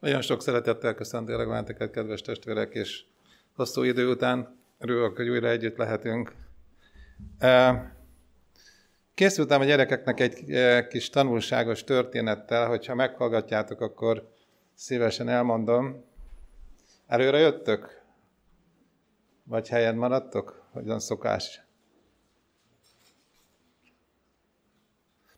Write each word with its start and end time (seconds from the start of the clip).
Nagyon 0.00 0.20
sok 0.20 0.42
szeretettel 0.42 0.94
köszöntélek 0.94 1.48
benneteket, 1.48 1.90
kedves 1.90 2.20
testvérek, 2.20 2.74
és 2.74 3.04
hosszú 3.54 3.82
idő 3.82 4.10
után 4.10 4.58
örülök, 4.78 5.16
hogy 5.16 5.28
újra 5.28 5.48
együtt 5.48 5.76
lehetünk. 5.76 6.34
Készültem 9.14 9.60
a 9.60 9.64
gyerekeknek 9.64 10.20
egy 10.20 10.44
kis 10.88 11.10
tanulságos 11.10 11.84
történettel, 11.84 12.68
hogyha 12.68 12.94
meghallgatjátok, 12.94 13.80
akkor 13.80 14.32
szívesen 14.74 15.28
elmondom. 15.28 16.04
Előre 17.06 17.38
jöttök? 17.38 18.02
Vagy 19.44 19.68
helyen 19.68 19.96
maradtok? 19.96 20.68
Hogyan 20.72 21.00
szokás? 21.00 21.64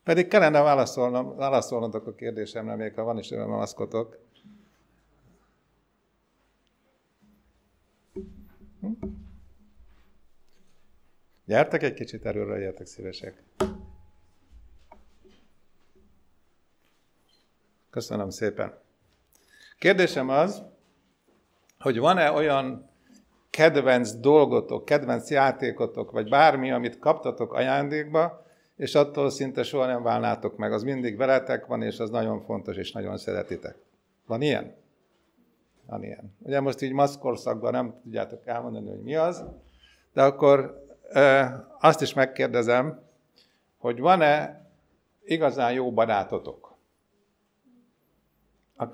Pedig 0.05 0.29
kellene 0.29 0.61
válaszolnom, 0.61 1.37
válaszolnotok 1.37 2.07
a 2.07 2.15
kérdésemre, 2.15 2.75
még 2.75 2.95
ha 2.95 3.03
van 3.03 3.19
is 3.19 3.31
maszkotok. 3.31 4.27
Hm? 8.81 8.93
Gyertek 11.45 11.83
egy 11.83 11.95
kicsit 11.95 12.27
erőre, 12.27 12.53
legyetek 12.53 12.87
szívesek. 12.87 13.43
Köszönöm 17.91 18.31
szépen. 18.31 18.79
Kérdésem 19.79 20.29
az, 20.29 20.63
hogy 21.79 21.99
van-e 21.99 22.33
olyan 22.33 22.91
kedvenc 23.51 24.13
dolgotok, 24.13 24.85
kedvenc 24.85 25.31
játékotok, 25.31 26.11
vagy 26.11 26.29
bármi, 26.29 26.71
amit 26.71 26.99
kaptatok 26.99 27.53
ajándékba, 27.53 28.47
és 28.77 28.95
attól 28.95 29.31
szinte 29.31 29.63
soha 29.63 29.87
nem 29.87 30.03
válnátok 30.03 30.57
meg. 30.57 30.73
Az 30.73 30.83
mindig 30.83 31.17
veletek 31.17 31.67
van, 31.67 31.83
és 31.83 31.99
az 31.99 32.11
nagyon 32.11 32.41
fontos, 32.41 32.77
és 32.77 32.93
nagyon 32.93 33.17
szeretitek. 33.19 33.77
Van 34.27 34.43
ilyen? 34.43 34.75
Van 35.89 36.03
ilyen. 36.03 36.37
Ugye 36.39 36.61
most 36.61 36.83
így 36.83 36.93
maszkorszakban 36.93 37.73
nem 37.73 38.01
tudjátok 38.03 38.47
elmondani, 38.47 38.89
hogy 38.89 39.03
mi 39.03 39.15
az, 39.15 39.45
de 40.13 40.23
akkor 40.23 40.87
e, 41.11 41.67
azt 41.81 42.01
is 42.01 42.15
megkérdezem, 42.15 43.03
hogy 43.79 44.01
van-e 44.01 44.67
igazán 45.25 45.73
jó 45.73 45.93
barátotok? 45.93 46.77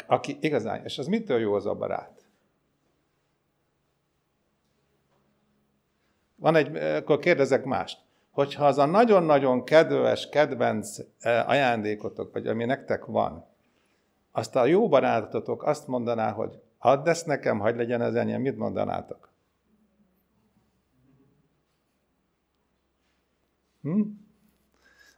Aki 0.07 0.37
igazán, 0.41 0.85
és 0.85 0.99
az 0.99 1.07
mitől 1.07 1.39
jó 1.39 1.55
az 1.55 1.67
a 1.67 1.75
barát? 1.75 2.27
Van 6.37 6.57
egy, 6.57 6.77
akkor 6.77 7.19
kérdezek 7.19 7.65
mást. 7.65 8.01
Hogyha 8.31 8.67
az 8.67 8.79
a 8.79 8.85
nagyon-nagyon 8.85 9.65
kedves, 9.65 10.29
kedvenc 10.29 10.99
ajándékotok, 11.23 12.33
vagy 12.33 12.47
ami 12.47 12.65
nektek 12.65 13.05
van, 13.05 13.47
azt 14.33 14.57
a 14.57 14.65
jó 14.65 14.89
barátotok 14.89 15.63
azt 15.63 15.87
mondaná, 15.87 16.33
hogy 16.33 16.63
Hadd 16.85 17.09
ezt 17.09 17.27
nekem, 17.27 17.59
hagyd 17.59 17.77
legyen 17.77 18.03
ez 18.03 18.15
enyém, 18.15 18.41
mit 18.41 18.57
mondanátok? 18.57 19.33
Hm? 23.83 24.01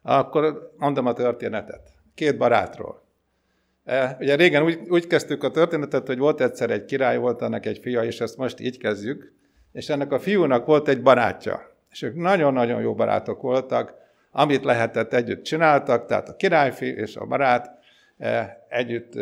Akkor 0.02 0.72
mondom 0.76 1.06
a 1.06 1.12
történetet. 1.12 1.92
Két 2.14 2.36
barátról. 2.36 3.02
E, 3.84 4.16
ugye 4.20 4.34
régen 4.34 4.62
úgy, 4.62 4.80
úgy 4.88 5.06
kezdtük 5.06 5.42
a 5.42 5.50
történetet, 5.50 6.06
hogy 6.06 6.18
volt 6.18 6.40
egyszer 6.40 6.70
egy 6.70 6.84
király, 6.84 7.18
volt 7.18 7.42
annak 7.42 7.66
egy 7.66 7.78
fia, 7.78 8.04
és 8.04 8.20
ezt 8.20 8.36
most 8.36 8.60
így 8.60 8.78
kezdjük, 8.78 9.32
és 9.72 9.88
ennek 9.88 10.12
a 10.12 10.18
fiúnak 10.18 10.66
volt 10.66 10.88
egy 10.88 11.02
barátja. 11.02 11.76
És 11.90 12.02
ők 12.02 12.14
nagyon-nagyon 12.14 12.80
jó 12.80 12.94
barátok 12.94 13.42
voltak, 13.42 13.94
amit 14.30 14.64
lehetett 14.64 15.12
együtt 15.12 15.42
csináltak, 15.42 16.06
tehát 16.06 16.28
a 16.28 16.36
királyfi 16.36 16.86
és 16.86 17.16
a 17.16 17.24
barát 17.24 17.78
e, 18.18 18.66
együtt, 18.68 19.14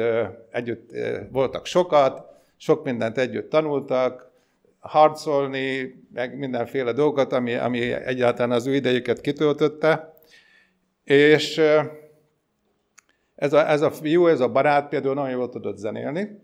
együtt 0.50 0.90
voltak 1.30 1.66
sokat, 1.66 2.32
sok 2.64 2.84
mindent 2.84 3.18
együtt 3.18 3.50
tanultak, 3.50 4.30
harcolni, 4.78 5.94
meg 6.12 6.38
mindenféle 6.38 6.92
dolgokat, 6.92 7.32
ami, 7.32 7.54
ami 7.54 7.92
egyáltalán 7.92 8.50
az 8.50 8.66
ő 8.66 8.74
idejüket 8.74 9.20
kitöltötte. 9.20 10.14
És 11.04 11.60
ez 13.34 13.52
a, 13.52 13.70
ez 13.70 13.80
a 13.80 13.90
fiú, 13.90 14.26
ez 14.26 14.40
a 14.40 14.48
barát 14.48 14.88
például 14.88 15.14
nagyon 15.14 15.30
jól 15.30 15.48
tudott 15.48 15.76
zenélni, 15.76 16.42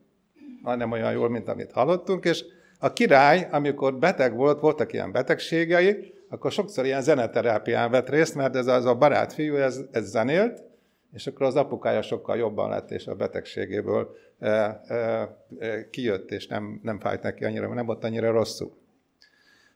nem 0.62 0.90
olyan 0.90 1.12
jól, 1.12 1.28
mint 1.28 1.48
amit 1.48 1.72
hallottunk, 1.72 2.24
és 2.24 2.44
a 2.78 2.92
király, 2.92 3.48
amikor 3.50 3.94
beteg 3.94 4.36
volt, 4.36 4.60
voltak 4.60 4.92
ilyen 4.92 5.12
betegségei, 5.12 6.14
akkor 6.28 6.52
sokszor 6.52 6.84
ilyen 6.84 7.02
zeneterápián 7.02 7.90
vett 7.90 8.08
részt, 8.08 8.34
mert 8.34 8.56
ez 8.56 8.66
a, 8.66 8.74
ez 8.74 8.84
a 8.84 8.94
barát 8.94 9.32
fiú, 9.32 9.56
ez, 9.56 9.80
ez 9.92 10.10
zenélt, 10.10 10.69
és 11.12 11.26
akkor 11.26 11.46
az 11.46 11.56
apukája 11.56 12.02
sokkal 12.02 12.36
jobban 12.36 12.68
lett, 12.68 12.90
és 12.90 13.06
a 13.06 13.14
betegségéből 13.14 14.16
e, 14.38 14.48
e, 14.48 15.90
kijött, 15.90 16.30
és 16.30 16.46
nem, 16.46 16.80
nem 16.82 17.00
fájt 17.00 17.22
neki 17.22 17.44
annyira, 17.44 17.74
nem 17.74 17.86
volt 17.86 18.04
annyira 18.04 18.30
rosszul. 18.30 18.78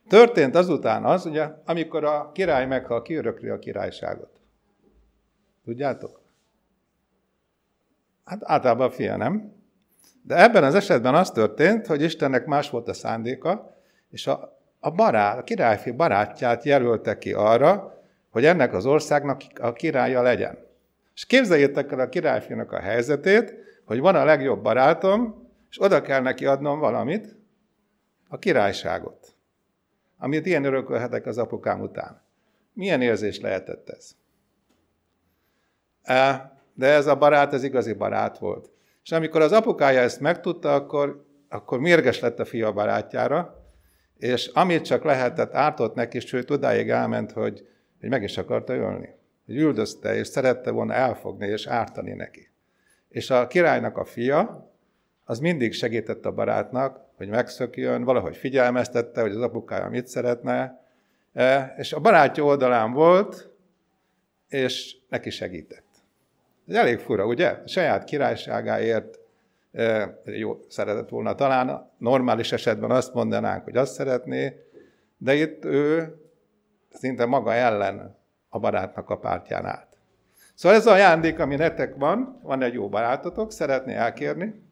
Történt 0.08 0.54
azután 0.54 1.04
az, 1.04 1.26
ugye, 1.26 1.48
amikor 1.64 2.04
a 2.04 2.30
király 2.32 2.66
meghal, 2.66 3.02
ki 3.02 3.14
örökli 3.14 3.48
a 3.48 3.58
királyságot. 3.58 4.40
Tudjátok? 5.64 6.20
Hát 8.24 8.40
általában 8.42 8.86
a 8.86 8.90
fia 8.90 9.16
nem. 9.16 9.52
De 10.22 10.42
ebben 10.42 10.64
az 10.64 10.74
esetben 10.74 11.14
az 11.14 11.30
történt, 11.30 11.86
hogy 11.86 12.02
Istennek 12.02 12.46
más 12.46 12.70
volt 12.70 12.88
a 12.88 12.92
szándéka, 12.92 13.76
és 14.10 14.26
a, 14.26 14.58
a, 14.80 14.90
barát, 14.90 15.38
a 15.38 15.44
királyfi 15.44 15.90
barátját 15.90 16.64
jelölte 16.64 17.18
ki 17.18 17.32
arra, 17.32 18.02
hogy 18.30 18.44
ennek 18.44 18.72
az 18.74 18.86
országnak 18.86 19.42
a 19.60 19.72
királya 19.72 20.22
legyen. 20.22 20.58
És 21.14 21.26
képzeljétek 21.26 21.92
el 21.92 22.00
a 22.00 22.08
királyfiúnak 22.08 22.72
a 22.72 22.80
helyzetét, 22.80 23.54
hogy 23.84 23.98
van 23.98 24.14
a 24.14 24.24
legjobb 24.24 24.62
barátom, 24.62 25.48
és 25.70 25.82
oda 25.82 26.02
kell 26.02 26.20
neki 26.20 26.46
adnom 26.46 26.78
valamit, 26.78 27.36
a 28.28 28.38
királyságot, 28.38 29.34
amit 30.18 30.46
ilyen 30.46 30.64
örökölhetek 30.64 31.26
az 31.26 31.38
apukám 31.38 31.80
után. 31.80 32.22
Milyen 32.72 33.02
érzés 33.02 33.40
lehetett 33.40 33.88
ez? 33.88 34.10
De 36.74 36.86
ez 36.86 37.06
a 37.06 37.16
barát, 37.16 37.52
ez 37.52 37.62
igazi 37.62 37.92
barát 37.92 38.38
volt. 38.38 38.70
És 39.02 39.12
amikor 39.12 39.40
az 39.40 39.52
apukája 39.52 40.00
ezt 40.00 40.20
megtudta, 40.20 40.74
akkor, 40.74 41.26
akkor 41.48 41.78
mérges 41.78 42.20
lett 42.20 42.38
a 42.38 42.44
fia 42.44 42.72
barátjára, 42.72 43.62
és 44.16 44.46
amit 44.46 44.84
csak 44.84 45.04
lehetett, 45.04 45.54
ártott 45.54 45.94
neki, 45.94 46.20
sőt, 46.20 46.50
odáig 46.50 46.90
elment, 46.90 47.32
hogy, 47.32 47.68
hogy 48.00 48.08
meg 48.08 48.22
is 48.22 48.38
akarta 48.38 48.74
ölni 48.74 49.22
hogy 49.46 49.56
üldözte, 49.56 50.14
és 50.14 50.26
szerette 50.26 50.70
volna 50.70 50.92
elfogni 50.92 51.46
és 51.46 51.66
ártani 51.66 52.12
neki. 52.12 52.48
És 53.08 53.30
a 53.30 53.46
királynak 53.46 53.96
a 53.96 54.04
fia, 54.04 54.72
az 55.24 55.38
mindig 55.38 55.72
segített 55.72 56.26
a 56.26 56.32
barátnak, 56.32 57.00
hogy 57.16 57.28
megszökjön, 57.28 58.04
valahogy 58.04 58.36
figyelmeztette, 58.36 59.20
hogy 59.20 59.30
az 59.30 59.40
apukája 59.40 59.88
mit 59.88 60.06
szeretne, 60.06 60.80
e, 61.32 61.74
és 61.78 61.92
a 61.92 62.00
barátja 62.00 62.44
oldalán 62.44 62.92
volt, 62.92 63.50
és 64.48 64.96
neki 65.08 65.30
segített. 65.30 65.86
Ez 66.68 66.74
elég 66.74 66.98
fura, 66.98 67.26
ugye? 67.26 67.48
A 67.48 67.68
saját 67.68 68.04
királyságáért 68.04 69.18
e, 69.72 70.20
jó 70.24 70.58
szeretett 70.68 71.08
volna. 71.08 71.34
Talán 71.34 71.90
normális 71.98 72.52
esetben 72.52 72.90
azt 72.90 73.14
mondanánk, 73.14 73.64
hogy 73.64 73.76
azt 73.76 73.92
szeretné, 73.92 74.56
de 75.16 75.34
itt 75.34 75.64
ő 75.64 76.14
szinte 76.90 77.24
maga 77.24 77.52
ellen 77.52 78.16
a 78.54 78.58
barátnak 78.58 79.10
a 79.10 79.18
pártján 79.18 79.66
állt. 79.66 79.86
Szóval 80.54 80.78
ez 80.78 80.86
a 80.86 80.92
ajándék, 80.92 81.38
ami 81.38 81.56
nektek 81.56 81.94
van, 81.96 82.40
van 82.42 82.62
egy 82.62 82.74
jó 82.74 82.88
barátotok, 82.88 83.52
szeretné 83.52 83.94
elkérni, 83.94 84.62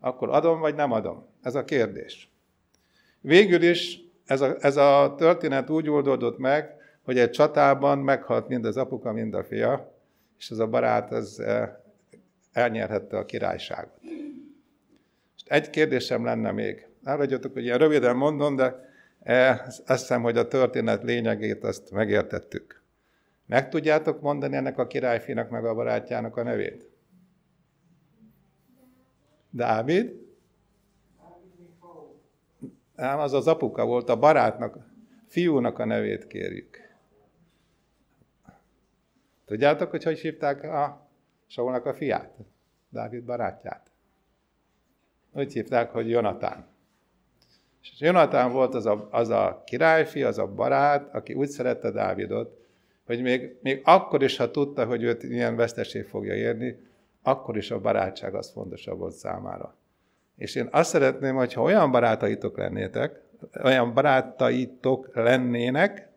akkor 0.00 0.28
adom 0.28 0.60
vagy 0.60 0.74
nem 0.74 0.92
adom? 0.92 1.26
Ez 1.42 1.54
a 1.54 1.64
kérdés. 1.64 2.30
Végül 3.20 3.62
is 3.62 4.00
ez 4.26 4.40
a, 4.40 4.56
ez 4.60 4.76
a 4.76 5.14
történet 5.18 5.70
úgy 5.70 5.88
oldódott 5.88 6.38
meg, 6.38 6.74
hogy 7.04 7.18
egy 7.18 7.30
csatában 7.30 7.98
meghalt 7.98 8.48
mind 8.48 8.64
az 8.64 8.76
apuka, 8.76 9.12
mind 9.12 9.34
a 9.34 9.44
fia, 9.44 9.92
és 10.38 10.50
ez 10.50 10.58
a 10.58 10.66
barát 10.66 11.12
ez 11.12 11.38
eh, 11.38 11.70
elnyerhette 12.52 13.18
a 13.18 13.24
királyságot. 13.24 14.00
Egy 15.44 15.70
kérdésem 15.70 16.24
lenne 16.24 16.52
még. 16.52 16.88
Elhagyjatok, 17.04 17.52
hogy 17.52 17.64
ilyen 17.64 17.78
röviden 17.78 18.16
mondom, 18.16 18.56
de 18.56 18.64
E, 18.64 18.85
azt 19.26 19.86
hiszem, 19.86 20.22
hogy 20.22 20.36
a 20.36 20.48
történet 20.48 21.02
lényegét 21.02 21.64
azt 21.64 21.90
megértettük. 21.90 22.82
Meg 23.46 23.68
tudjátok 23.68 24.20
mondani 24.20 24.56
ennek 24.56 24.78
a 24.78 24.86
királyfinak 24.86 25.50
meg 25.50 25.64
a 25.64 25.74
barátjának 25.74 26.36
a 26.36 26.42
nevét? 26.42 26.90
Dávid? 29.50 30.24
Nem, 32.96 33.18
az 33.18 33.32
az 33.32 33.46
apuka 33.46 33.84
volt, 33.84 34.08
a 34.08 34.18
barátnak, 34.18 34.78
fiúnak 35.26 35.78
a 35.78 35.84
nevét 35.84 36.26
kérjük. 36.26 36.78
Tudjátok, 39.44 39.90
hogy 39.90 40.02
hogy 40.02 40.18
hívták 40.18 40.62
a 40.62 41.08
Saulnak 41.46 41.86
a 41.86 41.94
fiát? 41.94 42.34
Dávid 42.88 43.24
barátját. 43.24 43.90
Úgy 45.32 45.52
hívták, 45.52 45.90
hogy 45.90 46.08
Jonatán. 46.08 46.66
És 47.92 48.00
Jonatán 48.00 48.52
volt 48.52 48.74
az 48.74 48.86
a, 48.86 49.08
az 49.10 49.28
a 49.28 49.62
királyfi, 49.66 50.22
az 50.22 50.38
a 50.38 50.46
barát, 50.46 51.14
aki 51.14 51.34
úgy 51.34 51.48
szerette 51.48 51.90
Dávidot, 51.90 52.58
hogy 53.06 53.22
még, 53.22 53.56
még 53.62 53.80
akkor 53.84 54.22
is, 54.22 54.36
ha 54.36 54.50
tudta, 54.50 54.84
hogy 54.84 55.02
őt 55.02 55.22
ilyen 55.22 55.56
veszteség 55.56 56.04
fogja 56.04 56.34
érni, 56.34 56.78
akkor 57.22 57.56
is 57.56 57.70
a 57.70 57.80
barátság 57.80 58.34
az 58.34 58.50
fontosabb 58.50 58.98
volt 58.98 59.14
számára. 59.14 59.76
És 60.36 60.54
én 60.54 60.68
azt 60.70 60.90
szeretném, 60.90 61.34
hogyha 61.34 61.62
olyan 61.62 61.90
barátaitok 61.90 62.56
lennétek, 62.56 63.20
olyan 63.62 63.94
barátaitok 63.94 65.10
lennének, 65.14 66.08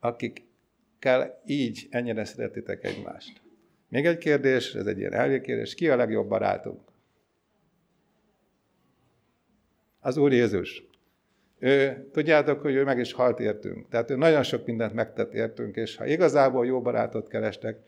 akikkel 0.00 1.40
így 1.46 1.86
ennyire 1.90 2.24
szeretitek 2.24 2.84
egymást. 2.84 3.40
Még 3.88 4.06
egy 4.06 4.18
kérdés, 4.18 4.74
ez 4.74 4.86
egy 4.86 4.98
ilyen 4.98 5.12
elvi 5.12 5.40
kérdés, 5.40 5.74
ki 5.74 5.88
a 5.88 5.96
legjobb 5.96 6.28
barátunk? 6.28 6.80
Az 10.00 10.16
Úr 10.16 10.32
Jézus. 10.32 10.90
Ő, 11.64 12.08
tudjátok, 12.12 12.60
hogy 12.60 12.74
ő 12.74 12.84
meg 12.84 12.98
is 12.98 13.12
halt 13.12 13.40
értünk. 13.40 13.88
Tehát 13.88 14.10
ő 14.10 14.16
nagyon 14.16 14.42
sok 14.42 14.66
mindent 14.66 14.92
megtett 14.92 15.32
értünk, 15.32 15.76
és 15.76 15.96
ha 15.96 16.06
igazából 16.06 16.66
jó 16.66 16.80
barátot 16.80 17.28
kerestek, 17.28 17.78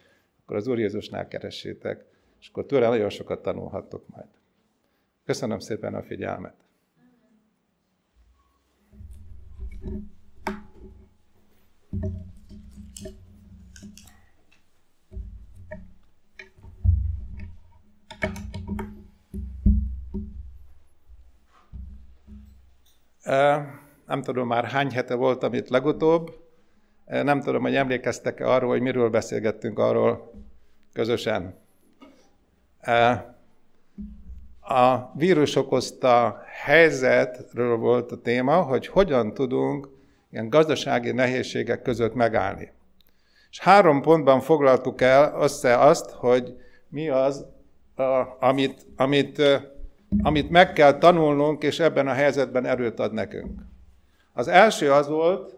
akkor 0.43 0.57
az 0.57 0.67
Úr 0.67 0.79
Jézusnál 0.79 1.29
keressétek, 1.29 2.05
és 2.41 2.49
akkor 2.49 2.67
tőle 2.67 2.89
nagyon 2.89 3.09
sokat 3.09 3.43
tanulhattok 3.43 4.09
majd. 4.09 4.29
Köszönöm 5.25 5.59
szépen 5.59 5.95
a 5.95 6.03
figyelmet! 6.03 6.55
Nem 24.07 24.23
tudom 24.23 24.47
már 24.47 24.65
hány 24.65 24.91
hete 24.91 25.15
voltam 25.15 25.55
itt 25.55 25.69
legutóbb. 25.69 26.39
Nem 27.07 27.41
tudom, 27.41 27.63
hogy 27.63 27.75
emlékeztek-e 27.75 28.49
arról, 28.49 28.71
hogy 28.71 28.81
miről 28.81 29.11
beszélgettünk 29.11 29.79
arról 29.79 30.33
közösen. 30.93 31.55
A 34.61 35.11
vírus 35.15 35.57
okozta 35.57 36.43
helyzetről 36.65 37.77
volt 37.77 38.13
a 38.13 38.21
téma, 38.21 38.63
hogy 38.63 38.87
hogyan 38.87 39.35
tudunk 39.35 39.89
ilyen 40.31 40.49
gazdasági 40.49 41.13
nehézségek 41.13 41.83
között 41.83 42.15
megállni. 42.15 42.73
És 43.51 43.61
három 43.61 44.03
pontban 44.03 44.41
foglaltuk 44.41 45.01
el 45.01 45.35
össze 45.41 45.79
azt, 45.79 46.11
hogy 46.11 46.57
mi 46.89 47.09
az, 47.09 47.47
amit, 48.41 48.87
amit, 48.97 49.43
amit 50.23 50.51
meg 50.51 50.73
kell 50.73 50.99
tanulnunk, 50.99 51.63
és 51.63 51.81
ebben 51.81 52.09
a 52.09 52.13
helyzetben 52.13 52.67
erőt 52.67 53.01
ad 53.01 53.13
nekünk. 53.13 53.61
Az 54.33 54.49
első 54.49 54.93
az 54.93 55.09
volt, 55.09 55.57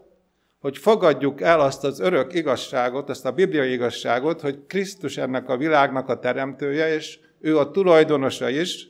hogy 0.59 0.77
fogadjuk 0.77 1.41
el 1.41 1.59
azt 1.59 1.83
az 1.83 1.99
örök 1.99 2.33
igazságot, 2.33 3.09
azt 3.09 3.25
a 3.25 3.31
bibliai 3.31 3.71
igazságot, 3.71 4.41
hogy 4.41 4.65
Krisztus 4.67 5.17
ennek 5.17 5.49
a 5.49 5.57
világnak 5.57 6.09
a 6.09 6.19
teremtője, 6.19 6.93
és 6.93 7.19
ő 7.39 7.57
a 7.57 7.71
tulajdonosa 7.71 8.49
is, 8.49 8.89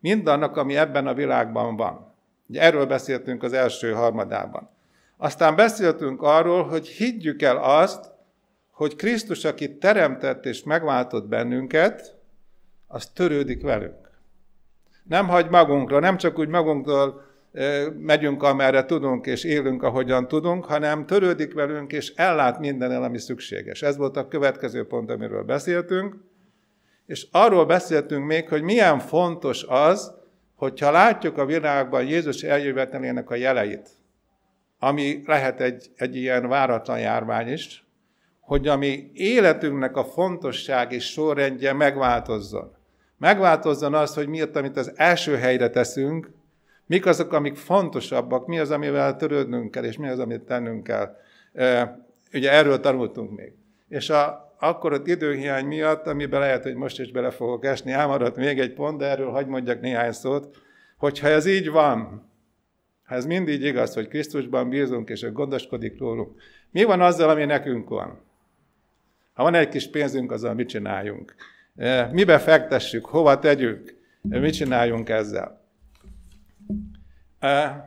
mindannak, 0.00 0.56
ami 0.56 0.76
ebben 0.76 1.06
a 1.06 1.14
világban 1.14 1.76
van. 1.76 2.14
Ugye 2.48 2.60
erről 2.60 2.86
beszéltünk 2.86 3.42
az 3.42 3.52
első 3.52 3.92
harmadában. 3.92 4.68
Aztán 5.16 5.56
beszéltünk 5.56 6.22
arról, 6.22 6.62
hogy 6.62 6.88
higgyük 6.88 7.42
el 7.42 7.56
azt, 7.56 8.10
hogy 8.70 8.96
Krisztus, 8.96 9.44
aki 9.44 9.78
teremtett 9.78 10.44
és 10.44 10.62
megváltott 10.62 11.28
bennünket, 11.28 12.14
az 12.86 13.06
törődik 13.06 13.62
velünk. 13.62 14.05
Nem 15.08 15.28
hagy 15.28 15.48
magunkra, 15.48 15.98
nem 15.98 16.16
csak 16.16 16.38
úgy 16.38 16.48
magunktól 16.48 17.24
megyünk, 17.98 18.42
amerre 18.42 18.84
tudunk, 18.84 19.26
és 19.26 19.44
élünk, 19.44 19.82
ahogyan 19.82 20.28
tudunk, 20.28 20.64
hanem 20.64 21.06
törődik 21.06 21.54
velünk, 21.54 21.92
és 21.92 22.12
ellát 22.16 22.58
minden, 22.58 23.02
ami 23.02 23.18
szükséges. 23.18 23.82
Ez 23.82 23.96
volt 23.96 24.16
a 24.16 24.28
következő 24.28 24.86
pont, 24.86 25.10
amiről 25.10 25.42
beszéltünk. 25.42 26.16
És 27.06 27.26
arról 27.30 27.66
beszéltünk 27.66 28.26
még, 28.26 28.48
hogy 28.48 28.62
milyen 28.62 28.98
fontos 28.98 29.64
az, 29.68 30.14
hogyha 30.54 30.90
látjuk 30.90 31.38
a 31.38 31.44
világban 31.44 32.04
Jézus 32.04 32.42
eljövetelének 32.42 33.30
a 33.30 33.34
jeleit, 33.34 33.88
ami 34.78 35.22
lehet 35.26 35.60
egy, 35.60 35.90
egy 35.96 36.16
ilyen 36.16 36.48
váratlan 36.48 36.98
járvány 36.98 37.48
is, 37.48 37.86
hogy 38.40 38.68
a 38.68 38.76
mi 38.76 39.10
életünknek 39.14 39.96
a 39.96 40.04
fontosság 40.04 40.92
és 40.92 41.04
sorrendje 41.04 41.72
megváltozzon. 41.72 42.75
Megváltozzon 43.18 43.94
az, 43.94 44.14
hogy 44.14 44.28
mi 44.28 44.40
amit 44.40 44.76
az 44.76 44.92
első 44.94 45.36
helyre 45.36 45.70
teszünk, 45.70 46.30
mik 46.86 47.06
azok, 47.06 47.32
amik 47.32 47.56
fontosabbak, 47.56 48.46
mi 48.46 48.58
az, 48.58 48.70
amivel 48.70 49.16
törődnünk 49.16 49.70
kell, 49.70 49.84
és 49.84 49.96
mi 49.96 50.08
az, 50.08 50.18
amit 50.18 50.42
tennünk 50.42 50.82
kell. 50.82 51.16
Ugye 52.32 52.52
erről 52.52 52.80
tanultunk 52.80 53.36
még. 53.36 53.52
És 53.88 54.10
a, 54.10 54.54
akkor 54.58 54.92
az 54.92 55.08
időhiány 55.08 55.66
miatt, 55.66 56.06
amiben 56.06 56.40
lehet, 56.40 56.62
hogy 56.62 56.74
most 56.74 57.00
is 57.00 57.10
bele 57.10 57.30
fogok 57.30 57.64
esni, 57.64 57.92
elmaradt 57.92 58.36
még 58.36 58.58
egy 58.58 58.72
pont, 58.72 58.98
de 58.98 59.06
erről 59.06 59.30
hagyd 59.30 59.48
mondjak 59.48 59.80
néhány 59.80 60.12
szót, 60.12 60.56
hogyha 60.96 61.28
ez 61.28 61.46
így 61.46 61.70
van, 61.70 62.30
ha 63.04 63.14
ez 63.14 63.26
mindig 63.26 63.62
igaz, 63.62 63.94
hogy 63.94 64.08
Krisztusban 64.08 64.68
bízunk, 64.68 65.08
és 65.08 65.22
ő 65.22 65.32
gondoskodik 65.32 65.98
rólunk, 65.98 66.40
mi 66.70 66.84
van 66.84 67.00
azzal, 67.00 67.28
ami 67.28 67.44
nekünk 67.44 67.88
van? 67.88 68.20
Ha 69.32 69.42
van 69.42 69.54
egy 69.54 69.68
kis 69.68 69.90
pénzünk, 69.90 70.32
azzal 70.32 70.54
mit 70.54 70.68
csináljunk? 70.68 71.34
E, 71.76 72.08
mibe 72.12 72.38
fektessük, 72.38 73.06
hova 73.06 73.38
tegyük, 73.38 73.94
e, 74.30 74.38
mit 74.38 74.54
csináljunk 74.54 75.08
ezzel? 75.08 75.60
E, 77.38 77.84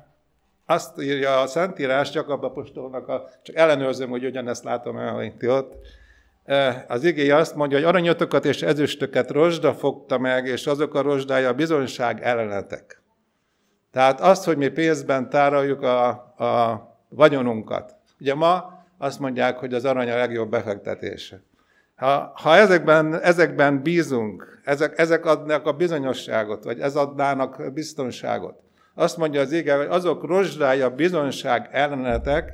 azt 0.65 1.01
írja 1.01 1.39
a 1.39 1.47
Szentírás, 1.47 2.09
csak 2.09 2.29
abba 2.29 2.51
postolnak, 2.51 3.07
a, 3.07 3.29
csak 3.43 3.55
ellenőrzöm, 3.55 4.09
hogy 4.09 4.25
ugyanezt 4.25 4.63
látom 4.63 4.97
el, 4.97 5.33
ott, 5.47 5.73
az 6.87 7.03
igény 7.03 7.31
azt 7.31 7.55
mondja, 7.55 7.77
hogy 7.77 7.85
aranyotokat 7.85 8.45
és 8.45 8.61
ezüstöket 8.61 9.31
rozsda 9.31 9.73
fogta 9.73 10.17
meg, 10.17 10.45
és 10.45 10.67
azok 10.67 10.93
a 10.95 11.01
rozsdája 11.01 11.49
a 11.49 11.53
bizonyság 11.53 12.21
ellenetek. 12.21 13.01
Tehát 13.91 14.21
az, 14.21 14.43
hogy 14.43 14.57
mi 14.57 14.67
pénzben 14.67 15.29
tároljuk 15.29 15.81
a, 15.81 16.07
a 16.37 16.83
vagyonunkat. 17.09 17.95
Ugye 18.19 18.33
ma 18.33 18.83
azt 18.97 19.19
mondják, 19.19 19.57
hogy 19.57 19.73
az 19.73 19.85
arany 19.85 20.09
a 20.09 20.15
legjobb 20.15 20.49
befektetése. 20.49 21.41
Ha, 21.99 22.31
ha 22.35 22.55
ezekben, 22.55 23.21
ezekben 23.21 23.81
bízunk, 23.81 24.61
ezek, 24.63 24.97
ezek 24.99 25.25
adnak 25.25 25.65
a 25.65 25.73
bizonyosságot, 25.73 26.63
vagy 26.63 26.79
ez 26.79 26.95
adnának 26.95 27.73
biztonságot, 27.73 28.61
azt 28.93 29.17
mondja 29.17 29.41
az 29.41 29.51
ige, 29.51 29.75
hogy 29.75 29.85
azok 29.85 30.23
rozsdája 30.23 30.95
bizonyság 30.95 31.69
ellenetek, 31.71 32.51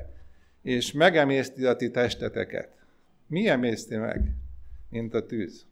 és 0.62 0.92
megemészti 0.92 1.66
a 1.66 1.76
ti 1.76 1.92
testeteket. 1.92 2.70
Mi 3.28 3.48
emészti 3.48 3.96
meg, 3.96 4.22
mint 4.90 5.14
a 5.14 5.26
tűz? 5.26 5.66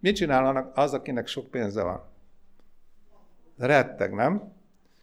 Mit 0.00 0.16
csinálnak 0.16 0.76
az, 0.76 0.94
akinek 0.94 1.26
sok 1.26 1.50
pénze 1.50 1.82
van? 1.82 2.02
Retteg, 3.58 4.12
nem? 4.12 4.52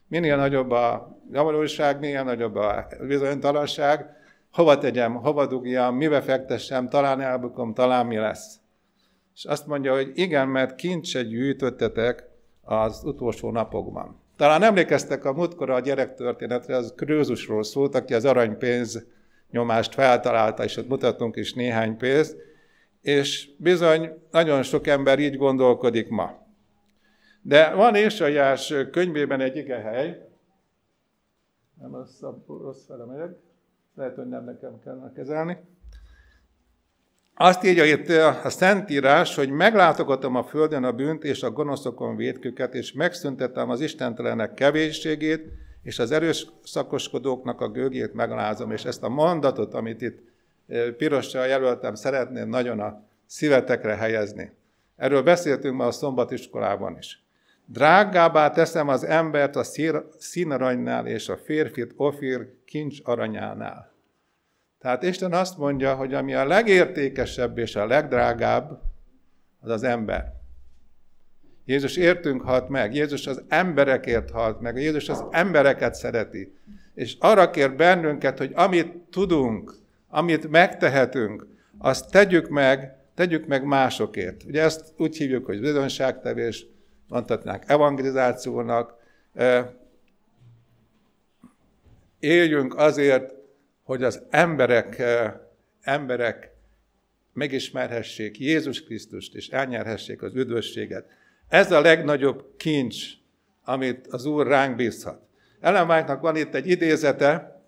Minél 0.07 0.35
nagyobb 0.35 0.71
a 0.71 1.17
javarulság, 1.31 1.99
minél 1.99 2.23
nagyobb 2.23 2.55
a 2.55 2.87
bizonytalanság, 3.07 4.17
hova 4.51 4.77
tegyem, 4.77 5.15
hova 5.15 5.45
dugjam, 5.45 5.95
mibe 5.95 6.21
fektessem, 6.21 6.89
talán 6.89 7.21
elbukom, 7.21 7.73
talán 7.73 8.05
mi 8.05 8.17
lesz. 8.17 8.59
És 9.35 9.45
azt 9.45 9.67
mondja, 9.67 9.93
hogy 9.93 10.11
igen, 10.13 10.47
mert 10.47 10.75
kincset 10.75 11.27
gyűjtöttetek 11.27 12.29
az 12.61 13.03
utolsó 13.03 13.51
napokban. 13.51 14.21
Talán 14.37 14.63
emlékeztek 14.63 15.25
a 15.25 15.33
múltkor 15.33 15.69
a 15.69 15.79
gyerektörténetre, 15.79 16.75
az 16.75 16.93
Krőzusról 16.95 17.63
szólt, 17.63 17.95
aki 17.95 18.13
az 18.13 18.25
aranypénz 18.25 19.05
nyomást 19.51 19.93
feltalálta, 19.93 20.63
és 20.63 20.77
ott 20.77 20.87
mutatunk 20.87 21.35
is 21.35 21.53
néhány 21.53 21.97
pénzt, 21.97 22.37
és 23.01 23.49
bizony 23.57 24.11
nagyon 24.31 24.63
sok 24.63 24.87
ember 24.87 25.19
így 25.19 25.37
gondolkodik 25.37 26.09
ma. 26.09 26.47
De 27.41 27.73
van 27.73 27.95
Ésajás 27.95 28.73
könyvében 28.91 29.41
egy 29.41 29.65
hely, 29.67 30.27
nem 31.81 31.93
a 31.93 32.05
rossz 32.47 32.85
fele 32.85 33.05
megyek, 33.05 33.37
lehet, 33.99 34.15
hogy 34.15 34.27
nem 34.27 34.43
nekem 34.43 34.79
kellene 34.83 35.11
kezelni. 35.15 35.57
Azt 37.35 37.63
írja 37.63 37.85
itt 37.85 38.09
a 38.43 38.49
Szentírás, 38.49 39.35
hogy 39.35 39.49
meglátogatom 39.49 40.35
a 40.35 40.43
földön 40.43 40.83
a 40.83 40.91
bűnt 40.91 41.23
és 41.23 41.43
a 41.43 41.51
gonoszokon 41.51 42.15
védküket, 42.15 42.73
és 42.73 42.93
megszüntettem 42.93 43.69
az 43.69 43.81
istentelenek 43.81 44.53
kevésségét, 44.53 45.51
és 45.83 45.99
az 45.99 46.11
erős 46.11 46.47
szakoskodóknak 46.63 47.61
a 47.61 47.69
gőgét 47.69 48.13
megalázom, 48.13 48.71
és 48.71 48.85
ezt 48.85 49.03
a 49.03 49.09
mondatot, 49.09 49.73
amit 49.73 50.01
itt 50.01 50.19
pirossal 50.97 51.47
jelöltem, 51.47 51.95
szeretném 51.95 52.49
nagyon 52.49 52.79
a 52.79 53.03
szívetekre 53.25 53.95
helyezni. 53.95 54.51
Erről 54.95 55.23
beszéltünk 55.23 55.75
ma 55.75 55.85
a 55.85 55.91
szombatiskolában 55.91 56.97
is. 56.97 57.23
Drágábbá 57.71 58.49
teszem 58.49 58.87
az 58.87 59.03
embert 59.03 59.55
a 59.55 59.63
színaranynál 60.17 61.07
és 61.07 61.29
a 61.29 61.37
férfit 61.37 61.93
ofír 61.95 62.47
kincs 62.65 62.99
aranyánál. 63.03 63.93
Tehát 64.79 65.03
Isten 65.03 65.33
azt 65.33 65.57
mondja, 65.57 65.95
hogy 65.95 66.13
ami 66.13 66.33
a 66.33 66.45
legértékesebb 66.45 67.57
és 67.57 67.75
a 67.75 67.85
legdrágább, 67.85 68.81
az 69.59 69.69
az 69.69 69.83
ember. 69.83 70.33
Jézus 71.65 71.95
értünk 71.95 72.41
halt 72.41 72.69
meg, 72.69 72.95
Jézus 72.95 73.27
az 73.27 73.43
emberekért 73.47 74.31
halt 74.31 74.59
meg, 74.59 74.75
Jézus 74.75 75.09
az 75.09 75.23
embereket 75.31 75.95
szereti. 75.95 76.57
És 76.93 77.15
arra 77.19 77.49
kér 77.49 77.75
bennünket, 77.75 78.37
hogy 78.37 78.51
amit 78.55 78.95
tudunk, 79.11 79.75
amit 80.07 80.49
megtehetünk, 80.49 81.47
azt 81.77 82.11
tegyük 82.11 82.47
meg, 82.47 82.99
Tegyük 83.19 83.47
meg 83.47 83.63
másokért. 83.63 84.43
Ugye 84.43 84.61
ezt 84.61 84.93
úgy 84.97 85.17
hívjuk, 85.17 85.45
hogy 85.45 85.59
bizonyságtevés, 85.59 86.65
mondhatnánk 87.09 87.63
evangelizációnak. 87.67 88.93
Éljünk 92.19 92.75
azért, 92.75 93.33
hogy 93.83 94.03
az 94.03 94.21
emberek, 94.29 95.03
emberek 95.81 96.51
megismerhessék 97.33 98.39
Jézus 98.39 98.83
Krisztust, 98.83 99.35
és 99.35 99.47
elnyerhessék 99.47 100.21
az 100.21 100.35
üdvösséget. 100.35 101.05
Ez 101.47 101.71
a 101.71 101.81
legnagyobb 101.81 102.53
kincs, 102.57 103.05
amit 103.63 104.07
az 104.07 104.25
Úr 104.25 104.47
ránk 104.47 104.75
bízhat. 104.75 105.21
Ellen 105.59 105.89
White-nak 105.89 106.21
van 106.21 106.35
itt 106.35 106.55
egy 106.55 106.67
idézete, 106.67 107.61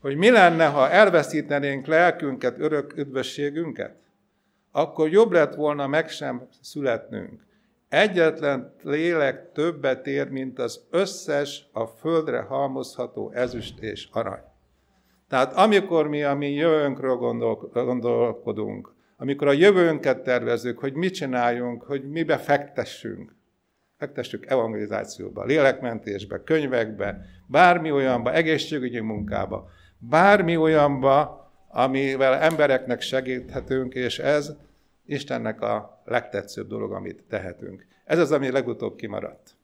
hogy 0.00 0.16
mi 0.16 0.30
lenne, 0.30 0.66
ha 0.66 0.90
elveszítenénk 0.90 1.86
lelkünket, 1.86 2.58
örök 2.58 2.96
üdvösségünket? 2.96 3.96
Akkor 4.70 5.08
jobb 5.08 5.32
lett 5.32 5.54
volna 5.54 5.86
meg 5.86 6.08
sem 6.08 6.48
születnünk. 6.60 7.46
Egyetlen 7.88 8.74
lélek 8.82 9.52
többet 9.52 10.06
ér, 10.06 10.28
mint 10.28 10.58
az 10.58 10.86
összes 10.90 11.68
a 11.72 11.86
földre 11.86 12.40
halmozható 12.40 13.30
ezüst 13.34 13.78
és 13.78 14.08
arany. 14.12 14.42
Tehát 15.28 15.54
amikor 15.54 16.08
mi 16.08 16.22
a 16.22 16.34
mi 16.34 16.52
jövőnkről 16.52 17.16
gondol, 17.16 17.70
gondolkodunk, 17.72 18.94
amikor 19.16 19.48
a 19.48 19.52
jövőnket 19.52 20.22
tervezünk, 20.22 20.78
hogy 20.78 20.92
mit 20.92 21.14
csináljunk, 21.14 21.82
hogy 21.82 22.10
mibe 22.10 22.38
fektessünk, 22.38 23.34
fektessük 23.98 24.46
evangelizációba, 24.46 25.44
lélekmentésbe, 25.44 26.42
könyvekbe, 26.44 27.20
bármi 27.46 27.90
olyanba, 27.90 28.32
egészségügyi 28.32 29.00
munkába, 29.00 29.68
bármi 29.98 30.56
olyanba, 30.56 31.50
amivel 31.68 32.34
embereknek 32.34 33.00
segíthetünk, 33.00 33.94
és 33.94 34.18
ez 34.18 34.52
Istennek 35.04 35.60
a 35.60 35.95
legtetszőbb 36.06 36.68
dolog, 36.68 36.92
amit 36.92 37.22
tehetünk. 37.28 37.86
Ez 38.04 38.18
az, 38.18 38.32
ami 38.32 38.50
legutóbb 38.50 38.96
kimaradt. 38.96 39.56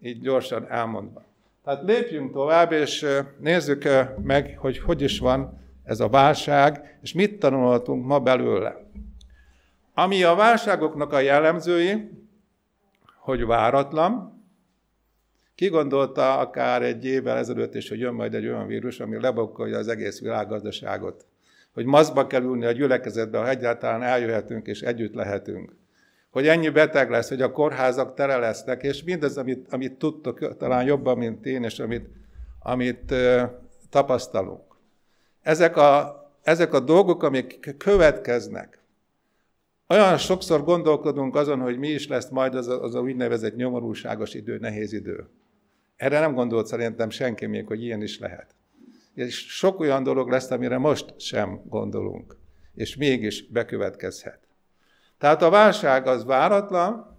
Így 0.00 0.20
gyorsan 0.20 0.70
elmondva. 0.70 1.24
Tehát 1.64 1.82
lépjünk 1.82 2.32
tovább, 2.32 2.72
és 2.72 3.06
nézzük 3.38 3.84
meg, 4.22 4.58
hogy 4.58 4.78
hogy 4.78 5.02
is 5.02 5.18
van 5.18 5.60
ez 5.84 6.00
a 6.00 6.08
válság, 6.08 6.98
és 7.02 7.12
mit 7.12 7.38
tanulhatunk 7.38 8.06
ma 8.06 8.20
belőle. 8.20 8.86
Ami 9.94 10.22
a 10.22 10.34
válságoknak 10.34 11.12
a 11.12 11.20
jellemzői, 11.20 12.10
hogy 13.16 13.44
váratlan, 13.44 14.42
ki 15.54 15.68
gondolta 15.68 16.38
akár 16.38 16.82
egy 16.82 17.04
évvel 17.04 17.36
ezelőtt 17.36 17.74
is, 17.74 17.88
hogy 17.88 17.98
jön 17.98 18.14
majd 18.14 18.34
egy 18.34 18.46
olyan 18.46 18.66
vírus, 18.66 19.00
ami 19.00 19.20
lebokkolja 19.20 19.78
az 19.78 19.88
egész 19.88 20.20
világgazdaságot. 20.20 21.26
Hogy 21.78 21.86
maszba 21.86 22.26
kell 22.26 22.42
ülni 22.42 22.64
a 22.64 22.72
gyülekezetbe, 22.72 23.38
ha 23.38 23.48
egyáltalán 23.48 24.02
eljöhetünk 24.02 24.66
és 24.66 24.80
együtt 24.80 25.14
lehetünk. 25.14 25.74
Hogy 26.30 26.46
ennyi 26.46 26.68
beteg 26.68 27.10
lesz, 27.10 27.28
hogy 27.28 27.42
a 27.42 27.52
kórházak 27.52 28.14
tele 28.14 28.36
lesznek, 28.36 28.82
és 28.82 29.02
mindez, 29.02 29.36
amit, 29.36 29.72
amit 29.72 29.98
tudtok 29.98 30.56
talán 30.56 30.84
jobban, 30.84 31.18
mint 31.18 31.46
én, 31.46 31.62
és 31.62 31.78
amit, 31.78 32.08
amit 32.60 33.14
tapasztalunk. 33.90 34.76
Ezek 35.42 35.76
a, 35.76 36.20
ezek 36.42 36.72
a 36.72 36.80
dolgok, 36.80 37.22
amik 37.22 37.74
következnek, 37.76 38.82
olyan 39.88 40.16
sokszor 40.16 40.64
gondolkodunk 40.64 41.36
azon, 41.36 41.60
hogy 41.60 41.78
mi 41.78 41.88
is 41.88 42.08
lesz 42.08 42.28
majd 42.28 42.54
az 42.54 42.68
a, 42.68 42.82
az 42.82 42.94
a 42.94 43.00
úgynevezett 43.00 43.56
nyomorúságos 43.56 44.34
idő, 44.34 44.58
nehéz 44.58 44.92
idő. 44.92 45.28
Erre 45.96 46.20
nem 46.20 46.34
gondolt 46.34 46.66
szerintem 46.66 47.10
senki 47.10 47.46
még, 47.46 47.66
hogy 47.66 47.82
ilyen 47.82 48.02
is 48.02 48.18
lehet. 48.18 48.57
És 49.18 49.46
sok 49.48 49.80
olyan 49.80 50.02
dolog 50.02 50.28
lesz, 50.30 50.50
amire 50.50 50.78
most 50.78 51.20
sem 51.20 51.60
gondolunk, 51.64 52.36
és 52.74 52.96
mégis 52.96 53.46
bekövetkezhet. 53.46 54.38
Tehát 55.18 55.42
a 55.42 55.50
válság 55.50 56.06
az 56.06 56.24
váratlan, 56.24 57.18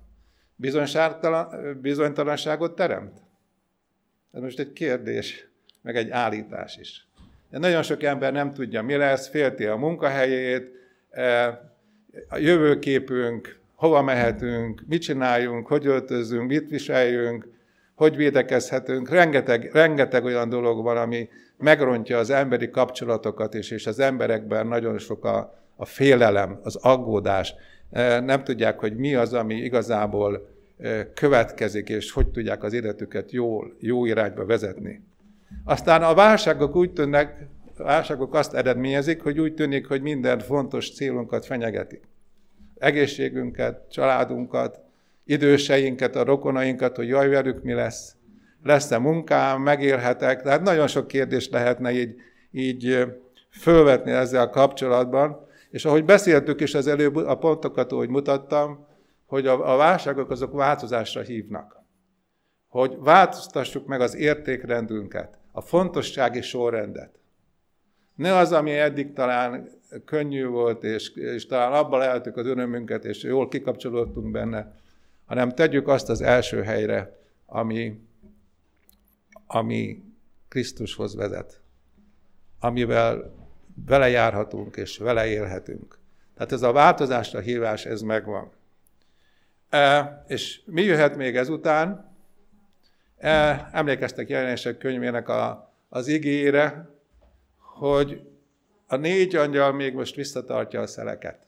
bizonytalanságot 1.81 2.75
teremt. 2.75 3.17
Ez 4.31 4.41
most 4.41 4.59
egy 4.59 4.73
kérdés, 4.73 5.47
meg 5.81 5.95
egy 5.95 6.09
állítás 6.09 6.77
is. 6.77 7.07
De 7.49 7.57
nagyon 7.57 7.83
sok 7.83 8.03
ember 8.03 8.33
nem 8.33 8.53
tudja, 8.53 8.81
mi 8.81 8.95
lesz, 8.95 9.27
félti 9.27 9.65
a 9.65 9.75
munkahelyét, 9.75 10.71
e, 11.09 11.47
a 12.29 12.37
jövőképünk, 12.37 13.59
hova 13.75 14.01
mehetünk, 14.01 14.83
mit 14.87 15.01
csináljunk, 15.01 15.67
hogy 15.67 15.85
öltözünk, 15.85 16.47
mit 16.47 16.69
viseljünk, 16.69 17.47
hogy 17.95 18.15
védekezhetünk. 18.15 19.09
Rengeteg, 19.09 19.69
rengeteg 19.73 20.23
olyan 20.23 20.49
dolog 20.49 20.83
van, 20.83 20.97
ami 20.97 21.29
megrontja 21.59 22.17
az 22.17 22.29
emberi 22.29 22.69
kapcsolatokat 22.69 23.53
is, 23.53 23.71
és 23.71 23.87
az 23.87 23.99
emberekben 23.99 24.67
nagyon 24.67 24.97
sok 24.97 25.25
a, 25.25 25.55
a 25.75 25.85
félelem, 25.85 26.59
az 26.63 26.75
aggódás. 26.75 27.53
E, 27.91 28.19
nem 28.19 28.43
tudják, 28.43 28.79
hogy 28.79 28.95
mi 28.95 29.15
az, 29.15 29.33
ami 29.33 29.55
igazából 29.55 30.49
e, 30.77 31.13
következik, 31.13 31.89
és 31.89 32.11
hogy 32.11 32.27
tudják 32.27 32.63
az 32.63 32.73
életüket 32.73 33.31
jól, 33.31 33.75
jó 33.79 34.05
irányba 34.05 34.45
vezetni. 34.45 35.03
Aztán 35.63 36.03
a 36.03 36.13
válságok 36.13 36.75
úgy 36.75 36.91
tűnnek, 36.91 37.47
a 37.77 37.83
válságok 37.83 38.33
azt 38.33 38.53
eredményezik, 38.53 39.21
hogy 39.21 39.39
úgy 39.39 39.53
tűnik, 39.53 39.87
hogy 39.87 40.01
minden 40.01 40.39
fontos 40.39 40.93
célunkat 40.93 41.45
fenyegetik. 41.45 42.01
Egészségünket, 42.77 43.91
családunkat, 43.91 44.79
időseinket, 45.25 46.15
a 46.15 46.23
rokonainkat, 46.23 46.95
hogy 46.95 47.07
jaj, 47.07 47.29
velük 47.29 47.63
mi 47.63 47.73
lesz, 47.73 48.15
lesz-e 48.63 48.97
munkám, 48.97 49.61
megélhetek. 49.61 50.41
Tehát 50.41 50.61
nagyon 50.61 50.87
sok 50.87 51.07
kérdést 51.07 51.51
lehetne 51.51 51.91
így, 51.91 52.15
így 52.51 53.05
fölvetni 53.49 54.11
ezzel 54.11 54.49
kapcsolatban. 54.49 55.47
És 55.69 55.85
ahogy 55.85 56.05
beszéltük 56.05 56.61
is 56.61 56.75
az 56.75 56.87
előbb, 56.87 57.15
a 57.15 57.37
pontokat, 57.37 57.91
ahogy 57.91 58.09
mutattam, 58.09 58.87
hogy 59.25 59.47
a, 59.47 59.73
a 59.73 59.77
válságok 59.77 60.29
azok 60.29 60.53
változásra 60.53 61.21
hívnak. 61.21 61.83
Hogy 62.67 62.95
változtassuk 62.99 63.87
meg 63.87 64.01
az 64.01 64.15
értékrendünket, 64.15 65.37
a 65.51 65.61
fontossági 65.61 66.41
sorrendet. 66.41 67.19
Ne 68.15 68.35
az, 68.35 68.51
ami 68.51 68.71
eddig 68.71 69.13
talán 69.13 69.69
könnyű 70.05 70.45
volt, 70.45 70.83
és, 70.83 71.09
és 71.15 71.45
talán 71.45 71.73
abba 71.73 71.97
lehetük 71.97 72.37
az 72.37 72.45
örömünket, 72.45 73.05
és 73.05 73.23
jól 73.23 73.47
kikapcsolódtunk 73.47 74.31
benne, 74.31 74.75
hanem 75.25 75.49
tegyük 75.49 75.87
azt 75.87 76.09
az 76.09 76.21
első 76.21 76.61
helyre, 76.61 77.17
ami, 77.45 77.99
ami 79.51 80.03
Krisztushoz 80.47 81.15
vezet, 81.15 81.61
amivel 82.59 83.33
vele 83.85 84.09
járhatunk 84.09 84.75
és 84.75 84.97
vele 84.97 85.27
élhetünk. 85.27 85.99
Tehát 86.33 86.51
ez 86.51 86.61
a 86.61 86.71
változásra 86.71 87.39
hívás, 87.39 87.85
ez 87.85 88.01
megvan. 88.01 88.51
E, 89.69 90.23
és 90.27 90.61
mi 90.65 90.81
jöhet 90.81 91.15
még 91.15 91.35
ezután? 91.35 92.15
E, 93.17 93.69
emlékeztek 93.71 94.29
jelenések 94.29 94.77
könyvének 94.77 95.29
a, 95.29 95.73
az 95.89 96.07
igére, 96.07 96.89
hogy 97.57 98.27
a 98.87 98.95
négy 98.95 99.35
angyal 99.35 99.71
még 99.71 99.93
most 99.93 100.15
visszatartja 100.15 100.81
a 100.81 100.87
szeleket. 100.87 101.43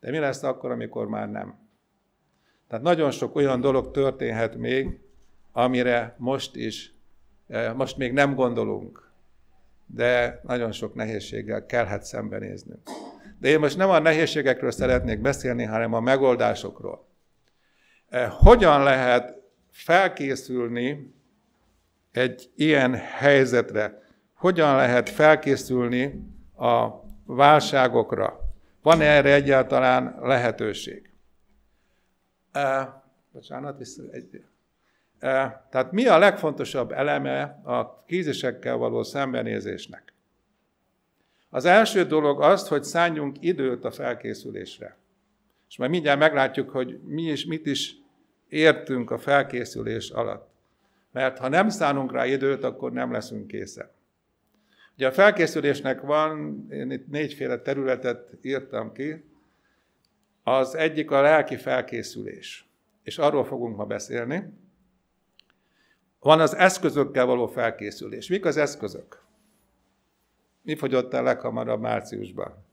De 0.00 0.10
mi 0.10 0.18
lesz 0.18 0.42
akkor, 0.42 0.70
amikor 0.70 1.08
már 1.08 1.30
nem? 1.30 1.58
Tehát 2.68 2.84
nagyon 2.84 3.10
sok 3.10 3.34
olyan 3.34 3.60
dolog 3.60 3.90
történhet 3.90 4.56
még, 4.56 5.00
amire 5.62 6.14
most 6.18 6.56
is, 6.56 6.94
eh, 7.48 7.74
most 7.74 7.96
még 7.96 8.12
nem 8.12 8.34
gondolunk, 8.34 9.10
de 9.86 10.40
nagyon 10.42 10.72
sok 10.72 10.94
nehézséggel 10.94 11.66
kellhet 11.66 12.02
szembenéznünk. 12.02 12.80
De 13.38 13.48
én 13.48 13.58
most 13.58 13.76
nem 13.76 13.90
a 13.90 13.98
nehézségekről 13.98 14.70
szeretnék 14.70 15.20
beszélni, 15.20 15.64
hanem 15.64 15.92
a 15.92 16.00
megoldásokról. 16.00 17.06
Eh, 18.08 18.30
hogyan 18.30 18.82
lehet 18.82 19.40
felkészülni 19.70 21.14
egy 22.12 22.50
ilyen 22.56 22.94
helyzetre? 22.94 24.02
Hogyan 24.34 24.76
lehet 24.76 25.08
felkészülni 25.08 26.26
a 26.56 26.88
válságokra? 27.24 28.40
Van 28.82 29.00
erre 29.00 29.34
egyáltalán 29.34 30.18
lehetőség? 30.20 31.10
Uh, 32.54 32.88
bocsánat, 33.32 33.78
vissza 33.78 34.02
egy. 34.10 34.44
Uh, 35.22 35.30
tehát 35.70 35.92
mi 35.92 36.06
a 36.06 36.18
legfontosabb 36.18 36.92
eleme 36.92 37.60
a 37.62 38.02
krízisekkel 38.06 38.76
való 38.76 39.02
szembenézésnek? 39.02 40.12
Az 41.50 41.64
első 41.64 42.04
dolog 42.04 42.42
az, 42.42 42.68
hogy 42.68 42.84
szálljunk 42.84 43.36
időt 43.40 43.84
a 43.84 43.90
felkészülésre. 43.90 44.96
És 45.68 45.76
majd 45.76 45.90
mindjárt 45.90 46.18
meglátjuk, 46.18 46.70
hogy 46.70 47.00
mi 47.04 47.22
is, 47.22 47.44
mit 47.44 47.66
is 47.66 47.94
értünk 48.48 49.10
a 49.10 49.18
felkészülés 49.18 50.10
alatt. 50.10 50.48
Mert 51.12 51.38
ha 51.38 51.48
nem 51.48 51.68
szánunk 51.68 52.12
rá 52.12 52.26
időt, 52.26 52.64
akkor 52.64 52.92
nem 52.92 53.12
leszünk 53.12 53.46
készen. 53.46 53.90
Ugye 54.94 55.06
a 55.06 55.12
felkészülésnek 55.12 56.00
van, 56.00 56.66
én 56.70 56.90
itt 56.90 57.06
négyféle 57.08 57.58
területet 57.58 58.36
írtam 58.42 58.92
ki, 58.92 59.24
az 60.42 60.74
egyik 60.74 61.10
a 61.10 61.20
lelki 61.20 61.56
felkészülés, 61.56 62.68
és 63.02 63.18
arról 63.18 63.44
fogunk 63.44 63.76
ma 63.76 63.84
beszélni. 63.84 64.52
Van 66.20 66.40
az 66.40 66.56
eszközökkel 66.56 67.26
való 67.26 67.46
felkészülés. 67.46 68.28
Mik 68.28 68.44
az 68.44 68.56
eszközök? 68.56 69.22
Mi 70.62 70.76
fogyott 70.76 71.14
el 71.14 71.22
leghamarabb 71.22 71.80
márciusban? 71.80 72.68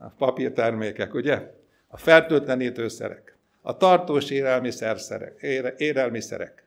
a 0.00 0.08
papírtermékek, 0.18 1.14
ugye? 1.14 1.50
A 1.88 1.96
fertőtlenítőszerek, 1.96 3.36
a 3.62 3.76
tartós 3.76 4.30
élelmiszerek, 4.30 5.42
élelmiszerek, 5.76 6.64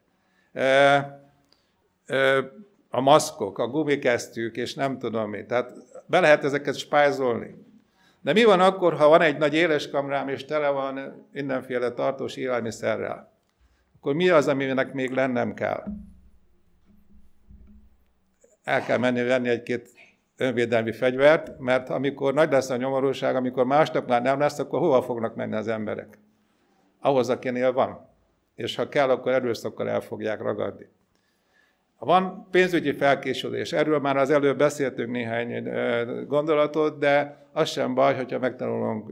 a 2.89 3.01
maszkok, 3.01 3.57
a 3.57 3.67
gumikesztyűk, 3.67 4.55
és 4.55 4.73
nem 4.73 5.00
tudom 5.00 5.29
mi. 5.29 5.45
Tehát 5.45 5.71
be 6.05 6.19
lehet 6.19 6.43
ezeket 6.43 6.75
spájzolni. 6.75 7.55
De 8.21 8.33
mi 8.33 8.43
van 8.43 8.59
akkor, 8.59 8.93
ha 8.93 9.07
van 9.07 9.21
egy 9.21 9.38
nagy 9.38 9.53
éleskamrám, 9.53 10.27
és 10.27 10.45
tele 10.45 10.69
van 10.69 11.25
mindenféle 11.31 11.91
tartós 11.91 12.35
élelmiszerrel? 12.35 13.32
Akkor 14.03 14.15
mi 14.15 14.29
az, 14.29 14.48
aminek 14.48 14.93
még 14.93 15.12
lennem 15.12 15.53
kell? 15.53 15.83
El 18.63 18.83
kell 18.83 18.98
menni 18.98 19.24
venni 19.24 19.50
egy-két 19.50 19.89
önvédelmi 20.38 20.91
fegyvert, 20.91 21.60
mert 21.60 21.89
amikor 21.89 22.33
nagy 22.33 22.51
lesz 22.51 22.69
a 22.69 22.75
nyomorúság, 22.75 23.36
amikor 23.36 23.65
másnap 23.65 24.07
már 24.07 24.22
nem 24.22 24.39
lesz, 24.39 24.60
akkor 24.60 24.79
hova 24.79 25.01
fognak 25.01 25.36
menni 25.36 25.55
az 25.55 25.67
emberek? 25.67 26.17
Ahhoz, 27.00 27.29
akinél 27.29 27.74
van. 27.74 28.07
És 28.55 28.75
ha 28.75 28.89
kell, 28.89 29.10
akkor 29.10 29.31
erőszakkal 29.31 29.89
el 29.89 30.01
fogják 30.01 30.41
ragadni. 30.41 30.88
Van 31.98 32.48
pénzügyi 32.51 32.91
felkészülés, 32.91 33.74
erről 33.74 34.00
már 34.00 34.17
az 34.17 34.29
előbb 34.29 34.57
beszéltünk 34.57 35.12
néhány 35.12 35.63
gondolatot, 36.27 37.00
de 37.00 37.45
az 37.51 37.69
sem 37.69 37.93
baj, 37.93 38.15
hogyha 38.15 38.39
megtanulunk 38.39 39.12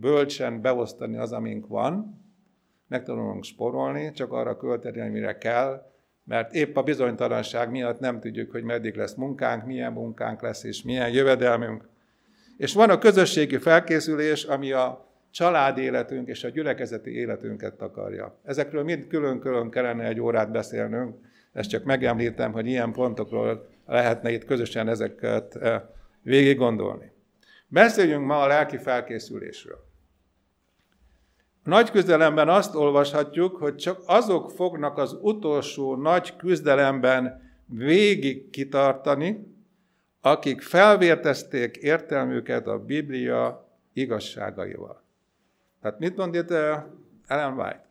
bölcsen 0.00 0.60
beosztani 0.60 1.16
az, 1.16 1.32
amink 1.32 1.66
van, 1.66 2.19
megtanulunk 2.90 3.44
sporolni, 3.44 4.12
csak 4.12 4.32
arra 4.32 4.56
költeni, 4.56 5.00
amire 5.00 5.38
kell, 5.38 5.90
mert 6.24 6.54
épp 6.54 6.76
a 6.76 6.82
bizonytalanság 6.82 7.70
miatt 7.70 8.00
nem 8.00 8.20
tudjuk, 8.20 8.50
hogy 8.50 8.62
meddig 8.62 8.94
lesz 8.94 9.14
munkánk, 9.14 9.66
milyen 9.66 9.92
munkánk 9.92 10.42
lesz, 10.42 10.64
és 10.64 10.82
milyen 10.82 11.10
jövedelmünk. 11.10 11.88
És 12.56 12.74
van 12.74 12.90
a 12.90 12.98
közösségi 12.98 13.56
felkészülés, 13.58 14.44
ami 14.44 14.72
a 14.72 15.08
családi 15.30 15.82
életünk 15.82 16.28
és 16.28 16.44
a 16.44 16.48
gyülekezeti 16.48 17.10
életünket 17.16 17.74
takarja. 17.74 18.38
Ezekről 18.44 18.82
mind 18.82 19.06
külön-külön 19.06 19.70
kellene 19.70 20.04
egy 20.04 20.20
órát 20.20 20.50
beszélnünk, 20.50 21.16
ezt 21.52 21.70
csak 21.70 21.84
megemlítem, 21.84 22.52
hogy 22.52 22.66
ilyen 22.66 22.92
pontokról 22.92 23.68
lehetne 23.86 24.30
itt 24.30 24.44
közösen 24.44 24.88
ezeket 24.88 25.56
eh, 25.56 25.82
végig 26.22 26.56
gondolni. 26.56 27.12
Beszéljünk 27.66 28.26
ma 28.26 28.40
a 28.42 28.46
lelki 28.46 28.76
felkészülésről. 28.76 29.89
A 31.64 31.68
nagy 31.68 31.90
küzdelemben 31.90 32.48
azt 32.48 32.74
olvashatjuk, 32.74 33.56
hogy 33.56 33.76
csak 33.76 34.02
azok 34.06 34.50
fognak 34.50 34.98
az 34.98 35.16
utolsó 35.20 35.96
nagy 35.96 36.36
küzdelemben 36.36 37.52
végig 37.66 38.50
kitartani, 38.50 39.54
akik 40.20 40.60
felvértezték 40.62 41.76
értelmüket 41.76 42.66
a 42.66 42.78
Biblia 42.78 43.68
igazságaival. 43.92 45.02
Tehát 45.80 45.98
mit 45.98 46.16
mond 46.16 46.34
itt 46.34 46.50
eh, 46.50 46.82
Ellen 47.26 47.58
White? 47.58 47.88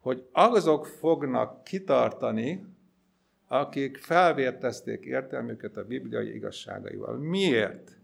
Hogy 0.00 0.26
azok 0.32 0.86
fognak 0.86 1.64
kitartani, 1.64 2.66
akik 3.48 3.96
felvértezték 3.96 5.04
értelmüket 5.04 5.76
a 5.76 5.84
bibliai 5.84 6.34
igazságaival. 6.34 7.16
Miért? 7.16 7.96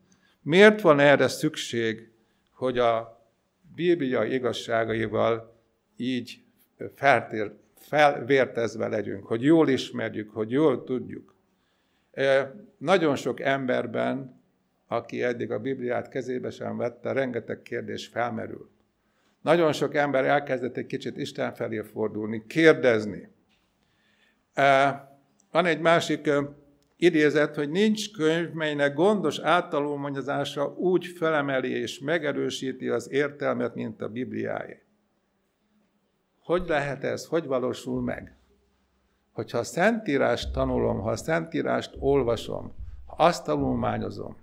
Miért 0.42 0.80
van 0.80 1.00
erre 1.00 1.28
szükség, 1.28 2.10
hogy 2.50 2.78
a 2.78 3.15
bibliai 3.76 4.33
igazságaival 4.33 5.61
így 5.97 6.40
feltér, 6.95 7.52
felvértezve 7.75 8.88
legyünk, 8.88 9.26
hogy 9.26 9.42
jól 9.42 9.68
ismerjük, 9.68 10.30
hogy 10.30 10.50
jól 10.50 10.85
tudjuk. 10.85 11.35
Nagyon 12.78 13.16
sok 13.16 13.40
emberben, 13.40 14.40
aki 14.87 15.23
eddig 15.23 15.50
a 15.50 15.59
Bibliát 15.59 16.09
kezébe 16.09 16.50
sem 16.50 16.76
vette, 16.76 17.12
rengeteg 17.12 17.62
kérdés 17.62 18.06
felmerül. 18.06 18.71
Nagyon 19.40 19.73
sok 19.73 19.95
ember 19.95 20.25
elkezdett 20.25 20.76
egy 20.76 20.87
kicsit 20.87 21.16
Isten 21.16 21.52
felé 21.54 21.80
fordulni, 21.80 22.45
kérdezni. 22.47 23.28
Van 25.50 25.67
egy 25.67 25.80
másik 25.80 26.30
idézet, 26.97 27.54
hogy 27.54 27.71
nincs 27.71 28.13
könyv, 28.13 28.50
melynek 28.50 28.95
gondos 28.95 29.39
áttalulmányozása 29.39 30.75
úgy 30.75 31.06
felemeli 31.06 31.71
és 31.71 31.99
megerősíti 31.99 32.89
az 32.89 33.11
értelmet, 33.11 33.75
mint 33.75 34.00
a 34.00 34.09
Bibliáé. 34.09 34.82
Hogy 36.41 36.63
lehet 36.67 37.04
ez? 37.04 37.26
Hogy 37.26 37.47
valósul 37.47 38.02
meg? 38.02 38.37
Hogyha 39.32 39.59
a 39.59 39.65
Szentírást 39.65 40.52
tanulom, 40.52 41.00
ha 41.00 41.11
a 41.11 41.17
Szentírást 41.17 41.95
olvasom, 41.99 42.75
ha 43.06 43.25
azt 43.25 43.45
tanulmányozom, 43.45 44.37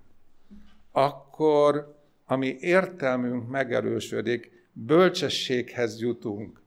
akkor 0.92 1.98
ami 2.26 2.56
értelmünk 2.60 3.48
megerősödik, 3.48 4.68
bölcsességhez 4.72 6.00
jutunk, 6.00 6.62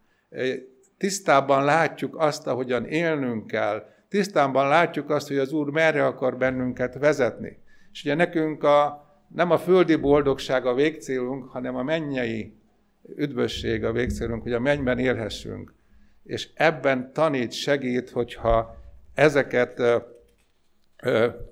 tisztában 0.98 1.64
látjuk 1.64 2.16
azt, 2.18 2.48
ahogyan 2.48 2.86
élnünk 2.86 3.48
kell, 3.48 3.90
tisztában 4.10 4.68
látjuk 4.68 5.10
azt, 5.10 5.28
hogy 5.28 5.38
az 5.38 5.52
Úr 5.52 5.70
merre 5.70 6.06
akar 6.06 6.38
bennünket 6.38 6.98
vezetni. 6.98 7.58
És 7.92 8.04
ugye 8.04 8.14
nekünk 8.14 8.64
a, 8.64 9.06
nem 9.28 9.52
a 9.52 9.58
földi 9.58 9.96
boldogság 9.96 10.66
a 10.66 10.74
végcélunk, 10.74 11.50
hanem 11.50 11.76
a 11.76 11.84
mennyei 11.84 12.54
üdvösség 13.16 13.84
a 13.84 13.92
végcélunk, 13.92 14.44
hogy 14.44 14.54
a 14.54 14.60
mennyben 14.60 15.00
élhessünk. 15.00 15.74
És 16.24 16.50
ebben 16.54 17.14
tanít, 17.14 17.52
segít, 17.52 18.10
hogyha 18.10 18.78
ezeket, 19.14 19.82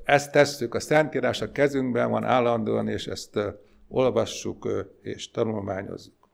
ezt 0.03 0.31
tesszük, 0.31 0.73
a 0.73 0.79
Szentírás 0.79 1.41
a 1.41 1.51
kezünkben 1.51 2.09
van 2.09 2.23
állandóan, 2.23 2.87
és 2.87 3.07
ezt 3.07 3.39
olvassuk 3.87 4.69
és 5.01 5.31
tanulmányozzuk. 5.31 6.29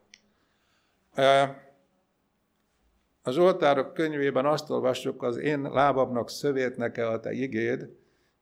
A 3.23 3.31
Zsoltárok 3.31 3.93
könyvében 3.93 4.45
azt 4.45 4.69
olvassuk, 4.69 5.23
az 5.23 5.37
én 5.37 5.61
lábamnak 5.61 6.29
szövét 6.29 6.77
neke 6.77 7.07
a 7.07 7.19
te 7.19 7.31
igéd, 7.31 7.89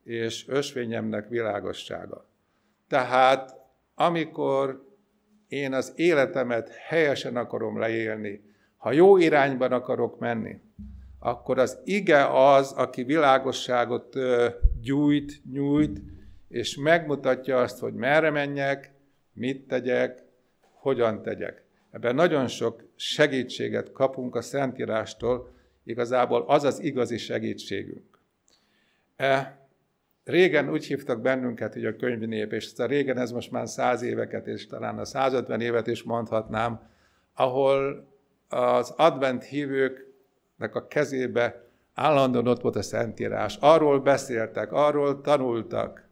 és 0.04 0.48
ösvényemnek 0.48 1.30
világossága. 1.30 2.26
Tehát 2.88 3.56
amikor 3.96 4.88
én 5.48 5.74
az 5.74 5.94
életemet 5.96 6.70
helyesen 6.70 7.36
akarom 7.36 7.80
leélni, 7.80 8.44
ha 8.78 8.92
jó 8.92 9.18
irányban 9.18 9.72
akarok 9.72 10.20
menni, 10.20 10.62
akkor 11.20 11.58
az 11.58 11.78
ige 11.84 12.28
az, 12.54 12.72
aki 12.72 13.04
világosságot 13.04 14.15
gyújt, 14.82 15.42
nyújt, 15.52 16.02
és 16.48 16.78
megmutatja 16.78 17.58
azt, 17.58 17.80
hogy 17.80 17.94
merre 17.94 18.30
menjek, 18.30 18.92
mit 19.34 19.68
tegyek, 19.68 20.24
hogyan 20.62 21.22
tegyek. 21.22 21.63
Ebben 21.91 22.15
nagyon 22.15 22.47
sok 22.47 22.84
segítséget 22.95 23.91
kapunk 23.91 24.36
a 24.36 24.41
Szentírástól, 24.41 25.52
igazából 25.84 26.43
az 26.47 26.63
az 26.63 26.80
igazi 26.80 27.17
segítségünk. 27.17 28.19
E, 29.15 29.60
régen 30.23 30.71
úgy 30.71 30.86
hívtak 30.86 31.21
bennünket, 31.21 31.73
hogy 31.73 31.86
a 31.86 31.95
könyvnép, 31.95 32.54
és 32.54 32.73
a 32.78 32.86
régen 32.86 33.17
ez 33.17 33.32
most 33.32 33.52
már 33.52 33.67
száz 33.67 34.02
éveket, 34.02 34.47
és 34.47 34.67
talán 34.67 34.99
a 34.99 35.06
150 35.06 35.62
évet 35.62 35.88
is 35.88 36.04
mondhatnám, 36.04 36.89
ahol 37.34 38.08
az 38.47 38.89
advent 38.89 39.43
hívőknek 39.43 40.75
a 40.75 40.88
kezébe 40.88 41.63
állandóan 41.93 42.47
ott 42.47 42.62
volt 42.62 42.75
a 42.75 42.82
Szentírás. 42.82 43.58
Arról 43.60 43.99
beszéltek, 43.99 44.71
arról 44.71 45.21
tanultak, 45.21 46.09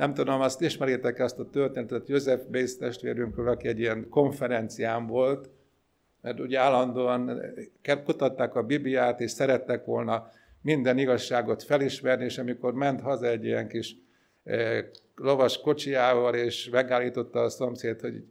nem 0.00 0.14
tudom, 0.14 0.40
azt 0.40 0.60
ismeritek 0.60 1.18
ezt 1.18 1.38
a 1.38 1.48
történetet 1.50 2.08
József 2.08 2.40
Bész 2.48 2.78
testvérünkről, 2.78 3.48
aki 3.48 3.68
egy 3.68 3.78
ilyen 3.78 4.08
konferencián 4.08 5.06
volt, 5.06 5.48
mert 6.20 6.40
ugye 6.40 6.58
állandóan 6.58 7.42
kutatták 8.04 8.54
a 8.54 8.62
Bibliát, 8.62 9.20
és 9.20 9.30
szerettek 9.30 9.84
volna 9.84 10.30
minden 10.62 10.98
igazságot 10.98 11.62
felismerni, 11.62 12.24
és 12.24 12.38
amikor 12.38 12.74
ment 12.74 13.00
haza 13.00 13.26
egy 13.26 13.44
ilyen 13.44 13.68
kis 13.68 13.96
eh, 14.44 14.84
lovas 15.16 15.60
kocsiával, 15.60 16.34
és 16.34 16.68
megállította 16.68 17.40
a 17.40 17.48
szomszéd, 17.48 18.00
hogy 18.00 18.24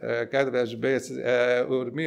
eh, 0.00 0.26
kedves 0.26 0.74
Bész 0.74 1.10
eh, 1.10 1.70
úr, 1.70 1.90
mi, 1.90 2.06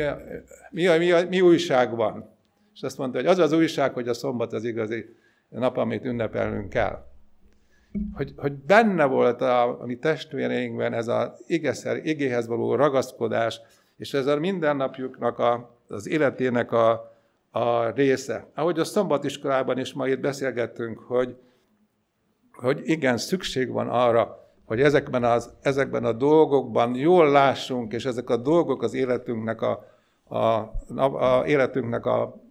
mi, 0.70 0.98
mi, 0.98 1.12
mi 1.30 1.42
újság 1.42 1.96
van? 1.96 2.30
És 2.74 2.82
azt 2.82 2.98
mondta, 2.98 3.18
hogy 3.18 3.28
az 3.28 3.38
az 3.38 3.52
újság, 3.52 3.94
hogy 3.94 4.08
a 4.08 4.14
szombat 4.14 4.54
az 4.54 4.64
igazi 4.64 5.16
nap, 5.50 5.78
amit 5.78 6.06
ünnepelnünk 6.06 6.70
kell 6.70 7.10
hogy, 8.14 8.34
hogy 8.38 8.54
benne 8.54 9.06
volt 9.06 9.42
a, 9.42 9.82
a 9.82 9.86
mi 9.86 9.96
testvéreinkben 9.96 10.94
ez 10.94 11.08
az 11.08 11.44
igeszer, 11.48 12.06
igéhez 12.06 12.48
való 12.48 12.76
ragaszkodás, 12.76 13.62
és 13.98 14.14
ez 14.14 14.26
a 14.26 14.40
mindennapjuknak, 14.40 15.40
a, 15.40 15.78
az 15.88 16.08
életének 16.08 16.72
a, 16.72 17.12
a 17.50 17.90
része. 17.90 18.48
Ahogy 18.56 18.80
a 18.80 18.84
szombatiskolában 18.84 19.78
is 19.78 19.94
ma 19.94 20.08
itt 20.08 20.20
beszélgettünk, 20.20 21.00
hogy, 21.00 21.36
hogy 22.52 22.82
igen, 22.84 23.18
szükség 23.18 23.72
van 23.72 23.90
arra, 23.90 24.50
hogy 24.66 24.82
ezekben, 24.82 25.24
az, 25.24 25.54
ezekben 25.62 26.06
a 26.06 26.12
dolgokban 26.12 26.96
jól 26.96 27.32
lássunk, 27.32 27.94
és 27.94 28.06
ezek 28.06 28.30
a 28.30 28.38
dolgok 28.38 28.84
az 28.84 28.94
életünknek 28.94 29.62
a, 29.62 29.86
a, 30.24 30.38
a, 30.96 31.40
a 31.40 31.46
életünknek 31.46 32.06
a 32.06 32.42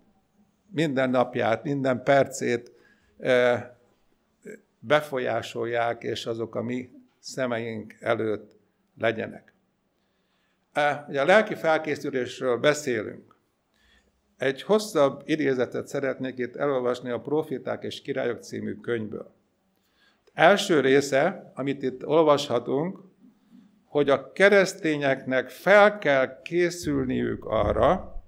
minden 0.72 1.10
napját, 1.10 1.64
minden 1.64 2.02
percét 2.02 2.72
befolyásolják, 4.80 6.02
és 6.02 6.26
azok 6.26 6.54
a 6.54 6.62
mi 6.62 6.90
szemeink 7.18 7.94
előtt 8.00 8.56
legyenek. 8.98 9.52
E, 10.72 11.04
ugye 11.08 11.20
a 11.20 11.24
lelki 11.24 11.54
felkészülésről 11.54 12.56
beszélünk. 12.56 13.36
Egy 14.36 14.62
hosszabb 14.62 15.22
idézetet 15.24 15.86
szeretnék 15.86 16.38
itt 16.38 16.56
elolvasni 16.56 17.10
a 17.10 17.20
Profiták 17.20 17.82
és 17.82 18.02
Királyok 18.02 18.42
című 18.42 18.74
könyvből. 18.74 19.34
Első 20.32 20.80
része, 20.80 21.52
amit 21.54 21.82
itt 21.82 22.06
olvashatunk, 22.06 22.98
hogy 23.84 24.08
a 24.10 24.32
keresztényeknek 24.32 25.48
fel 25.48 25.98
kell 25.98 26.42
készülniük 26.42 27.44
arra, 27.44 28.22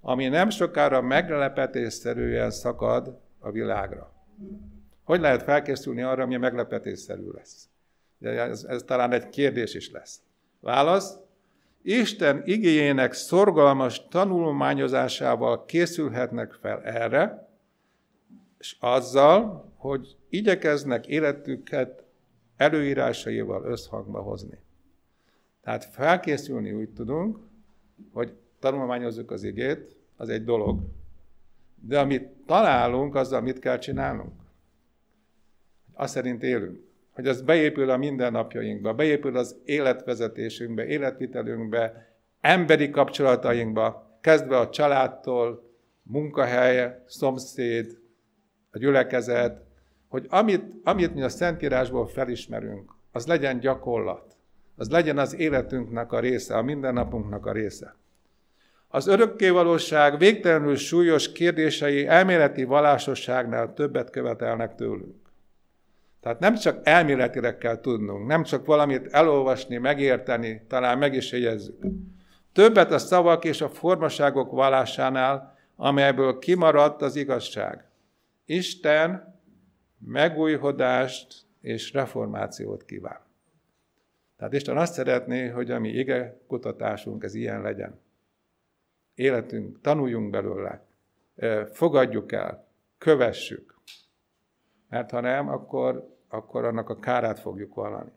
ami 0.00 0.28
nem 0.28 0.50
sokára 0.50 1.00
meglepetésszerűen 1.00 2.50
szakad 2.50 3.18
a 3.38 3.50
világra. 3.50 4.12
Hogy 5.02 5.20
lehet 5.20 5.42
felkészülni 5.42 6.02
arra, 6.02 6.22
ami 6.22 6.36
meglepetésszerű 6.36 7.30
lesz? 7.30 7.68
Ez, 8.20 8.64
ez 8.64 8.82
talán 8.82 9.12
egy 9.12 9.28
kérdés 9.28 9.74
is 9.74 9.90
lesz. 9.90 10.20
Válasz? 10.60 11.18
Isten 11.82 12.42
igényének 12.44 13.12
szorgalmas 13.12 14.08
tanulmányozásával 14.08 15.64
készülhetnek 15.64 16.52
fel 16.52 16.82
erre, 16.82 17.48
és 18.58 18.76
azzal, 18.80 19.72
hogy 19.76 20.16
igyekeznek 20.28 21.06
életüket 21.06 22.04
előírásaival 22.56 23.64
összhangba 23.64 24.20
hozni. 24.20 24.58
Tehát 25.62 25.84
felkészülni 25.84 26.72
úgy 26.72 26.90
tudunk, 26.90 27.38
hogy 28.12 28.32
tanulmányozzuk 28.58 29.30
az 29.30 29.42
igét, 29.42 29.96
az 30.16 30.28
egy 30.28 30.44
dolog. 30.44 30.80
De 31.74 32.00
amit 32.00 32.28
találunk, 32.46 33.14
azzal 33.14 33.40
mit 33.40 33.58
kell 33.58 33.78
csinálnunk? 33.78 34.41
Azt 36.02 36.14
szerint 36.14 36.42
élünk. 36.42 36.80
Hogy 37.12 37.26
az 37.26 37.42
beépül 37.42 37.90
a 37.90 37.96
mindennapjainkba, 37.96 38.94
beépül 38.94 39.36
az 39.36 39.56
életvezetésünkbe, 39.64 40.86
életvitelünkbe, 40.86 42.12
emberi 42.40 42.90
kapcsolatainkba, 42.90 44.18
kezdve 44.20 44.58
a 44.58 44.70
családtól, 44.70 45.70
munkahelye, 46.02 47.04
szomszéd, 47.06 47.98
a 48.70 48.78
gyülekezet, 48.78 49.62
hogy 50.08 50.26
amit, 50.28 50.62
amit 50.84 51.14
mi 51.14 51.22
a 51.22 51.28
Szentírásból 51.28 52.06
felismerünk, 52.06 52.92
az 53.12 53.26
legyen 53.26 53.58
gyakorlat. 53.58 54.36
Az 54.76 54.90
legyen 54.90 55.18
az 55.18 55.34
életünknek 55.34 56.12
a 56.12 56.20
része, 56.20 56.56
a 56.56 56.62
mindennapunknak 56.62 57.46
a 57.46 57.52
része. 57.52 57.96
Az 58.88 59.06
örökkévalóság 59.06 60.18
végtelenül 60.18 60.76
súlyos 60.76 61.32
kérdései 61.32 62.06
elméleti 62.06 62.64
valásosságnál 62.64 63.74
többet 63.74 64.10
követelnek 64.10 64.74
tőlünk. 64.74 65.21
Tehát 66.22 66.38
nem 66.38 66.54
csak 66.54 66.86
elméletileg 66.86 67.58
kell 67.58 67.80
tudnunk, 67.80 68.26
nem 68.26 68.42
csak 68.42 68.66
valamit 68.66 69.06
elolvasni, 69.12 69.76
megérteni, 69.76 70.62
talán 70.68 70.98
meg 70.98 71.14
is 71.14 71.32
jegyezzük. 71.32 71.84
Többet 72.52 72.90
a 72.92 72.98
szavak 72.98 73.44
és 73.44 73.60
a 73.60 73.68
formaságok 73.68 74.50
vallásánál, 74.50 75.58
amelyből 75.76 76.38
kimaradt 76.38 77.02
az 77.02 77.16
igazság. 77.16 77.88
Isten 78.44 79.38
megújhodást 79.98 81.42
és 81.60 81.92
reformációt 81.92 82.84
kíván. 82.84 83.20
Tehát 84.36 84.52
Isten 84.52 84.76
azt 84.76 84.92
szeretné, 84.92 85.48
hogy 85.48 85.70
a 85.70 85.78
mi 85.78 85.88
ige 85.88 86.40
kutatásunk 86.46 87.24
ez 87.24 87.34
ilyen 87.34 87.62
legyen. 87.62 88.00
Életünk, 89.14 89.80
tanuljunk 89.80 90.30
belőle, 90.30 90.86
fogadjuk 91.72 92.32
el, 92.32 92.66
kövessük. 92.98 93.71
Mert 94.92 95.10
ha 95.10 95.20
nem, 95.20 95.48
akkor, 95.48 96.16
akkor 96.28 96.64
annak 96.64 96.88
a 96.88 96.98
kárát 96.98 97.40
fogjuk 97.40 97.74
vallani. 97.74 98.10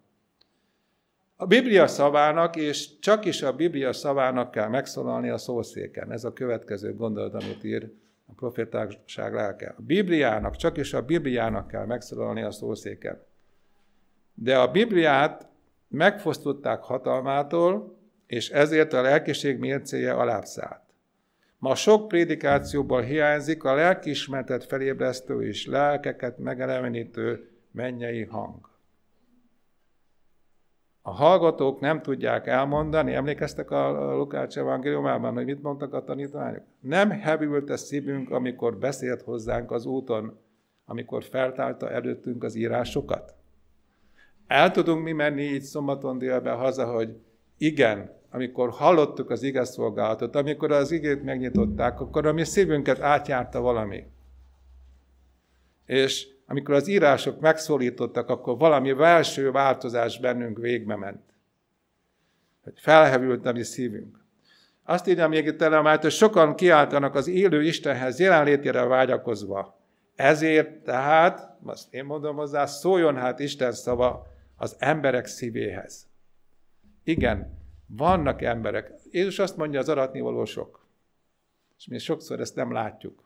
A 1.36 1.46
Biblia 1.46 1.88
szavának, 1.88 2.56
és 2.56 3.00
csak 3.00 3.26
is 3.26 3.42
a 3.42 3.56
Biblia 3.56 3.94
szavának 3.94 4.52
kell 4.52 4.68
megszólalni 4.68 5.30
a 5.30 5.38
szószéken. 5.38 6.12
Ez 6.12 6.24
a 6.24 6.34
következő 6.34 6.96
gondolat, 6.96 7.34
amit 7.34 7.64
ír 7.64 7.92
a 8.26 8.34
profétásság 8.34 9.34
lelke. 9.34 9.74
A 9.78 9.82
Bibliának, 9.82 10.56
csak 10.56 10.78
is 10.78 10.94
a 10.94 11.02
Bibliának 11.02 11.68
kell 11.68 11.86
megszólalni 11.86 12.42
a 12.42 12.52
szószéken. 12.52 13.24
De 14.34 14.58
a 14.58 14.72
Bibliát 14.72 15.48
megfosztották 15.88 16.84
hatalmától, 16.84 17.98
és 18.28 18.50
ezért 18.50 18.94
a 18.94 19.02
lelkiség 19.02 19.60
mércéje 19.60 20.14
alábbszállt. 20.14 20.85
Ma 21.66 21.76
sok 21.76 22.08
prédikációból 22.08 23.02
hiányzik 23.02 23.64
a 23.64 23.74
lelkismertet 23.74 24.66
felébresztő 24.66 25.48
és 25.48 25.66
lelkeket 25.66 26.38
megelevenítő 26.38 27.50
mennyei 27.72 28.24
hang. 28.24 28.70
A 31.02 31.12
hallgatók 31.12 31.80
nem 31.80 32.02
tudják 32.02 32.48
elmondani, 32.48 33.14
emlékeztek 33.14 33.72
a 33.72 34.16
Lukács 34.16 34.58
evangéliumában, 34.58 35.34
hogy 35.34 35.46
mit 35.46 35.62
mondtak 35.62 35.94
a 35.94 36.04
tanítványok? 36.04 36.64
Nem 36.80 37.10
hevült 37.10 37.70
a 37.70 37.78
szívünk, 37.78 38.32
amikor 38.32 38.78
beszélt 38.78 39.22
hozzánk 39.22 39.72
az 39.72 39.86
úton, 39.86 40.40
amikor 40.86 41.24
feltálta 41.24 41.90
előttünk 41.90 42.44
az 42.44 42.56
írásokat? 42.56 43.36
El 44.48 44.72
tudunk 44.72 45.04
mi 45.04 45.12
menni 45.12 45.44
így 45.44 45.62
szombaton 45.62 46.18
délbe 46.18 46.52
haza, 46.52 46.86
hogy 46.86 47.18
igen, 47.58 48.15
amikor 48.36 48.70
hallottuk 48.70 49.30
az 49.30 49.44
igaz 49.44 49.70
szolgálatot, 49.70 50.36
amikor 50.36 50.72
az 50.72 50.92
igét 50.92 51.24
megnyitották, 51.24 52.00
akkor 52.00 52.26
a 52.26 52.34
mi 52.34 52.44
szívünket 52.44 53.00
átjárta 53.00 53.62
valami. 53.62 54.04
És 55.86 56.28
amikor 56.46 56.76
az 56.76 56.88
írások 56.88 57.40
megszólítottak, 57.40 58.30
akkor 58.30 58.58
valami 58.58 58.94
belső 58.94 59.52
változás 59.52 60.20
bennünk 60.20 60.58
végbe 60.58 60.96
ment. 60.96 61.24
Hogy 62.64 62.74
felhevült 62.76 63.46
a 63.46 63.52
mi 63.52 63.64
szívünk. 63.64 64.24
Azt 64.84 65.08
írja 65.08 65.28
még 65.28 65.46
itt 65.46 65.62
elemált, 65.62 66.02
hogy 66.02 66.12
sokan 66.12 66.56
kiáltanak 66.56 67.16
az 67.16 67.28
élő 67.28 67.64
Istenhez 67.64 68.20
jelenlétére 68.20 68.84
vágyakozva. 68.84 69.80
Ezért 70.16 70.84
tehát, 70.84 71.58
azt 71.64 71.94
én 71.94 72.06
mondom 72.06 72.36
hozzá, 72.36 72.66
szóljon 72.66 73.16
hát 73.16 73.40
Isten 73.40 73.72
szava 73.72 74.28
az 74.56 74.76
emberek 74.80 75.26
szívéhez. 75.26 76.08
Igen, 77.04 77.64
vannak 77.88 78.42
emberek. 78.42 78.92
Jézus 79.12 79.40
azt 79.40 79.58
mondja, 79.58 79.80
az 79.80 79.90
aratni 79.90 80.20
való 80.20 80.46
sok. 80.46 80.86
És 81.78 81.88
mi 81.88 81.98
sokszor 81.98 82.40
ezt 82.40 82.56
nem 82.56 82.72
látjuk. 82.72 83.24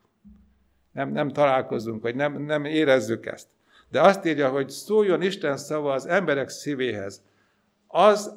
Nem, 0.92 1.12
nem 1.12 1.28
találkozunk, 1.28 2.02
vagy 2.02 2.14
nem, 2.14 2.42
nem 2.42 2.64
érezzük 2.64 3.26
ezt. 3.26 3.48
De 3.88 4.00
azt 4.00 4.24
írja, 4.24 4.48
hogy 4.48 4.68
szóljon 4.68 5.22
Isten 5.22 5.56
szava 5.56 5.92
az 5.92 6.06
emberek 6.06 6.48
szívéhez. 6.48 7.22
Az 7.86 8.34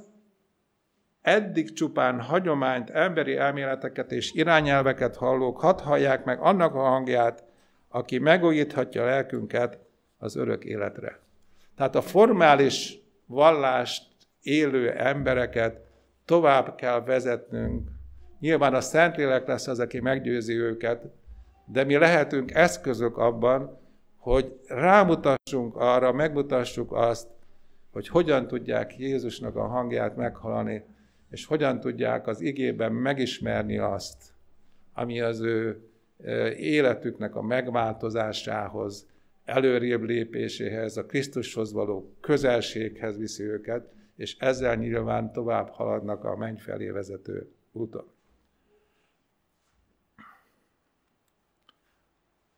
eddig 1.22 1.74
csupán 1.74 2.22
hagyományt, 2.22 2.90
emberi 2.90 3.36
elméleteket 3.36 4.12
és 4.12 4.34
irányelveket 4.34 5.16
hallók, 5.16 5.60
hadd 5.60 5.82
hallják 5.82 6.24
meg 6.24 6.40
annak 6.40 6.76
a 6.76 6.80
hangját, 6.80 7.44
aki 7.90 8.18
megújíthatja 8.18 9.02
a 9.02 9.06
lelkünket 9.06 9.80
az 10.18 10.36
örök 10.36 10.64
életre. 10.64 11.20
Tehát 11.76 11.96
a 11.96 12.02
formális 12.02 13.00
vallást 13.26 14.08
élő 14.42 14.92
embereket 14.92 15.80
tovább 16.26 16.76
kell 16.76 17.04
vezetnünk. 17.04 17.90
Nyilván 18.40 18.74
a 18.74 18.82
Szentlélek 18.82 19.48
lesz 19.48 19.68
az, 19.68 19.80
aki 19.80 20.00
meggyőzi 20.00 20.54
őket, 20.54 21.06
de 21.66 21.84
mi 21.84 21.98
lehetünk 21.98 22.52
eszközök 22.52 23.18
abban, 23.18 23.80
hogy 24.18 24.60
rámutassunk 24.68 25.76
arra, 25.76 26.12
megmutassuk 26.12 26.92
azt, 26.92 27.28
hogy 27.92 28.08
hogyan 28.08 28.48
tudják 28.48 28.98
Jézusnak 28.98 29.56
a 29.56 29.68
hangját 29.68 30.16
meghalani, 30.16 30.84
és 31.30 31.46
hogyan 31.46 31.80
tudják 31.80 32.28
az 32.28 32.42
igében 32.42 32.92
megismerni 32.92 33.78
azt, 33.78 34.34
ami 34.94 35.22
az 35.22 35.40
ő 35.40 35.90
életüknek 36.58 37.36
a 37.36 37.42
megváltozásához, 37.42 39.08
előrébb 39.46 40.02
lépéséhez, 40.02 40.98
a 40.98 41.06
Krisztushoz 41.06 41.74
való 41.74 42.14
közelséghez 42.20 43.18
viszi 43.18 43.44
őket, 43.44 43.92
és 44.16 44.38
ezzel 44.38 44.76
nyilván 44.76 45.32
tovább 45.32 45.70
haladnak 45.70 46.24
a 46.24 46.36
menny 46.36 46.58
felé 46.58 46.90
vezető 46.90 47.52
úton. 47.72 48.12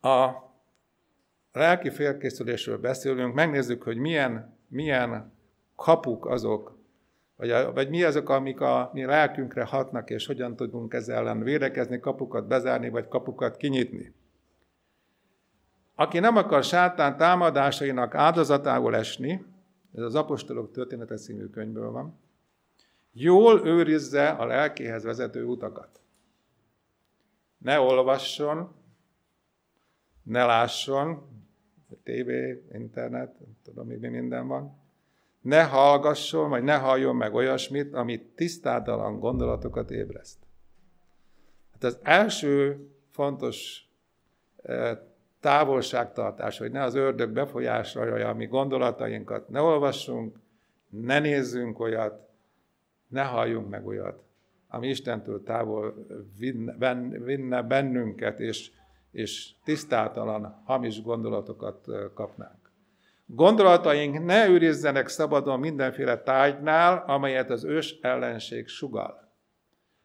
A 0.01 0.31
lelki 1.51 1.89
félkészülésről 1.89 2.77
beszélünk, 2.77 3.33
megnézzük, 3.33 3.83
hogy 3.83 3.97
milyen, 3.97 4.57
milyen 4.67 5.33
kapuk 5.75 6.25
azok, 6.25 6.77
vagy, 7.35 7.49
vagy 7.73 7.89
mi 7.89 8.03
azok, 8.03 8.29
amik 8.29 8.61
a 8.61 8.89
mi 8.93 9.05
lelkünkre 9.05 9.63
hatnak, 9.63 10.09
és 10.09 10.25
hogyan 10.25 10.55
tudunk 10.55 10.93
ezzel 10.93 11.17
ellen 11.17 11.43
védekezni, 11.43 11.99
kapukat 11.99 12.47
bezárni, 12.47 12.89
vagy 12.89 13.07
kapukat 13.07 13.57
kinyitni. 13.57 14.13
Aki 15.95 16.19
nem 16.19 16.35
akar 16.35 16.63
sátán 16.63 17.17
támadásainak 17.17 18.15
áldozatául 18.15 18.95
esni, 18.95 19.45
ez 19.95 20.01
az 20.01 20.15
Apostolok 20.15 20.71
története 20.71 21.15
című 21.15 21.45
könyvből 21.45 21.91
van, 21.91 22.19
jól 23.11 23.67
őrizze 23.67 24.29
a 24.29 24.45
lelkéhez 24.45 25.03
vezető 25.03 25.45
utakat. 25.45 26.01
Ne 27.57 27.79
olvasson, 27.79 28.75
ne 30.23 30.45
lásson, 30.45 31.33
TV, 32.03 32.29
internet, 32.73 33.35
tudom, 33.63 33.87
mi 33.87 34.07
minden 34.07 34.47
van. 34.47 34.83
ne 35.41 35.63
hallgasson, 35.63 36.49
vagy 36.49 36.63
ne 36.63 36.77
halljon 36.77 37.15
meg 37.15 37.33
olyasmit, 37.33 37.93
amit 37.93 38.35
tisztátalan 38.35 39.19
gondolatokat 39.19 39.91
ébreszt. 39.91 40.37
Hát 41.71 41.83
az 41.83 41.99
első 42.01 42.87
fontos 43.09 43.89
eh, 44.57 44.97
távolságtartás, 45.45 46.57
hogy 46.57 46.71
ne 46.71 46.83
az 46.83 46.95
ördög 46.95 47.29
befolyásolja 47.29 48.29
a 48.29 48.33
mi 48.33 48.45
gondolatainkat, 48.45 49.49
ne 49.49 49.61
olvassunk, 49.61 50.35
ne 50.89 51.19
nézzünk 51.19 51.79
olyat, 51.79 52.29
ne 53.07 53.23
halljunk 53.23 53.69
meg 53.69 53.85
olyat, 53.87 54.23
ami 54.67 54.87
Istentől 54.87 55.43
távol 55.43 56.05
vinne 57.23 57.61
bennünket, 57.61 58.39
és, 58.39 58.71
és 59.11 59.51
tisztátalan, 59.63 60.61
hamis 60.65 61.01
gondolatokat 61.01 61.87
kapnánk. 62.13 62.71
Gondolataink 63.25 64.25
ne 64.25 64.49
őrizzenek 64.49 65.07
szabadon 65.07 65.59
mindenféle 65.59 66.17
tárgynál, 66.21 67.03
amelyet 67.07 67.49
az 67.49 67.63
ős 67.63 67.99
ellenség 68.01 68.67
sugal. 68.67 69.31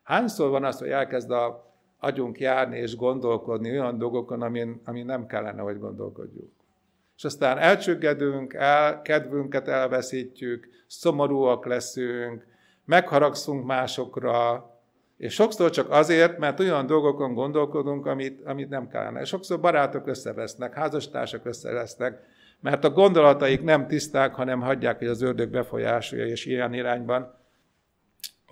Hányszor 0.02 0.50
van 0.50 0.64
az, 0.64 0.78
hogy 0.78 0.88
elkezd 0.88 1.30
a 1.30 1.69
agyunk 2.00 2.38
járni 2.38 2.78
és 2.78 2.96
gondolkodni 2.96 3.70
olyan 3.70 3.98
dolgokon, 3.98 4.42
amin, 4.42 4.80
amin 4.84 5.06
nem 5.06 5.26
kellene, 5.26 5.60
hogy 5.60 5.78
gondolkodjunk. 5.78 6.50
És 7.16 7.24
aztán 7.24 7.58
elcsüggedünk, 7.58 8.54
el, 8.54 9.02
kedvünket 9.02 9.68
elveszítjük, 9.68 10.68
szomorúak 10.86 11.66
leszünk, 11.66 12.46
megharagszunk 12.84 13.64
másokra, 13.66 14.64
és 15.16 15.34
sokszor 15.34 15.70
csak 15.70 15.90
azért, 15.90 16.38
mert 16.38 16.60
olyan 16.60 16.86
dolgokon 16.86 17.34
gondolkodunk, 17.34 18.06
amit, 18.06 18.44
amit 18.44 18.68
nem 18.68 18.88
kellene. 18.88 19.24
Sokszor 19.24 19.60
barátok 19.60 20.06
összevesznek, 20.06 20.74
házastársak 20.74 21.46
összevesznek, 21.46 22.22
mert 22.60 22.84
a 22.84 22.90
gondolataik 22.90 23.62
nem 23.62 23.86
tiszták, 23.86 24.34
hanem 24.34 24.60
hagyják, 24.60 24.98
hogy 24.98 25.06
az 25.06 25.22
ördög 25.22 25.50
befolyásolja, 25.50 26.26
és 26.26 26.46
ilyen 26.46 26.74
irányban 26.74 27.39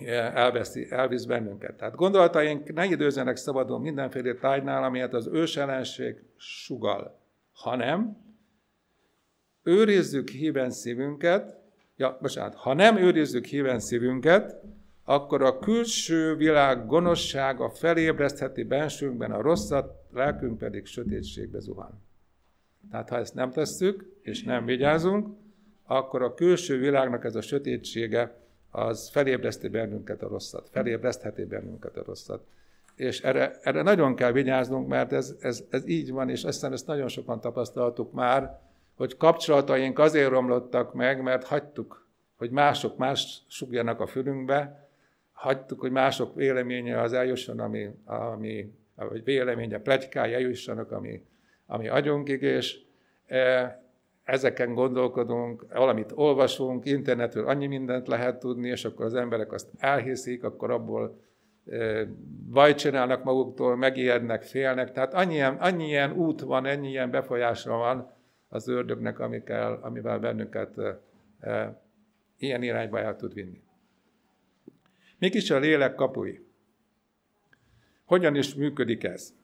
elveszi, 0.07 0.87
elvisz 0.91 1.25
bennünket. 1.25 1.77
Tehát 1.77 1.95
gondolataink 1.95 2.73
ne 2.73 2.85
időzenek 2.85 3.37
szabadon 3.37 3.81
mindenféle 3.81 4.35
tájnál, 4.35 4.85
amilyet 4.85 5.15
az 5.15 5.27
őselenség 5.27 6.23
sugal, 6.37 7.21
hanem 7.53 8.27
őrizzük 9.63 10.29
híven 10.29 10.71
szívünket, 10.71 11.57
ja, 11.97 12.19
bocsánat, 12.21 12.55
ha 12.55 12.75
nem 12.75 12.97
őrizzük 12.97 13.45
híven 13.45 13.79
szívünket, 13.79 14.61
akkor 15.05 15.43
a 15.43 15.59
külső 15.59 16.37
világ 16.37 16.87
gonoszsága 16.87 17.71
felébresztheti 17.71 18.63
bensőnkben 18.63 19.33
a 19.33 19.41
rosszat, 19.41 20.07
lelkünk 20.13 20.59
pedig 20.59 20.87
sötétségbe 20.87 21.59
zuhan. 21.61 22.03
Tehát 22.91 23.09
ha 23.09 23.17
ezt 23.17 23.35
nem 23.35 23.51
tesszük, 23.51 24.19
és 24.23 24.43
nem 24.43 24.65
vigyázunk, 24.65 25.37
akkor 25.87 26.23
a 26.23 26.35
külső 26.35 26.79
világnak 26.79 27.25
ez 27.25 27.35
a 27.35 27.41
sötétsége 27.41 28.48
az 28.71 29.09
felébreszti 29.09 29.69
bennünket 29.69 30.23
a 30.23 30.29
rosszat, 30.29 30.69
felébresztheti 30.73 31.45
bennünket 31.45 31.97
a 31.97 32.03
rosszat. 32.07 32.45
És 32.95 33.21
erre, 33.21 33.59
erre 33.63 33.83
nagyon 33.83 34.15
kell 34.15 34.33
vigyáznunk, 34.33 34.89
mert 34.89 35.13
ez, 35.13 35.37
ez, 35.41 35.65
ez 35.71 35.89
így 35.89 36.11
van, 36.11 36.31
és 36.31 36.45
aztán 36.45 36.73
ezt 36.73 36.87
nagyon 36.87 37.09
sokan 37.09 37.41
tapasztaltuk 37.41 38.13
már, 38.13 38.61
hogy 38.97 39.17
kapcsolataink 39.17 39.99
azért 39.99 40.29
romlottak 40.29 40.95
meg, 40.95 41.23
mert 41.23 41.45
hagytuk, 41.45 42.07
hogy 42.37 42.51
mások 42.51 42.97
más 42.97 43.43
sugjanak 43.49 44.01
a 44.01 44.07
fülünkbe, 44.07 44.89
hagytuk, 45.33 45.81
hogy 45.81 45.91
mások 45.91 46.35
véleménye 46.35 47.01
az 47.01 47.13
eljusson, 47.13 47.61
ami, 47.61 47.91
ami 48.05 48.73
vagy 48.95 49.25
véleménye, 49.25 49.79
plegykája 49.79 50.35
eljussanak, 50.35 50.93
ami, 50.93 51.25
ami 51.67 51.89
agyunkig, 51.89 52.43
és 52.43 52.81
e, 53.27 53.83
ezeken 54.29 54.75
gondolkodunk, 54.75 55.67
valamit 55.73 56.13
olvasunk, 56.15 56.85
internetről 56.85 57.49
annyi 57.49 57.67
mindent 57.67 58.09
lehet 58.09 58.39
tudni, 58.39 58.69
és 58.69 58.85
akkor 58.85 59.05
az 59.05 59.15
emberek 59.15 59.53
azt 59.53 59.71
elhiszik, 59.79 60.45
akkor 60.45 60.71
abból 60.71 61.21
bajt 62.51 62.79
csinálnak 62.79 63.25
maguktól, 63.25 63.77
megijednek, 63.77 64.43
félnek. 64.43 64.93
Tehát 64.93 65.15
annyi 65.15 65.41
annyi 65.41 65.87
ilyen 65.87 66.13
út 66.13 66.41
van, 66.41 66.67
ennyi 66.67 66.89
ilyen 66.89 67.11
befolyásra 67.11 67.77
van 67.77 68.13
az 68.49 68.69
ördögnek, 68.69 69.19
amikkel, 69.19 69.79
amivel 69.83 70.19
bennünket 70.19 70.79
e, 71.41 71.83
ilyen 72.39 72.63
irányba 72.63 72.99
el 73.01 73.17
tud 73.17 73.35
vinni. 73.35 73.63
Mik 75.19 75.35
is 75.35 75.51
a 75.51 75.59
lélek 75.59 75.95
kapui? 75.95 76.47
Hogyan 78.05 78.35
is 78.35 78.55
működik 78.55 79.05
ez? 79.05 79.35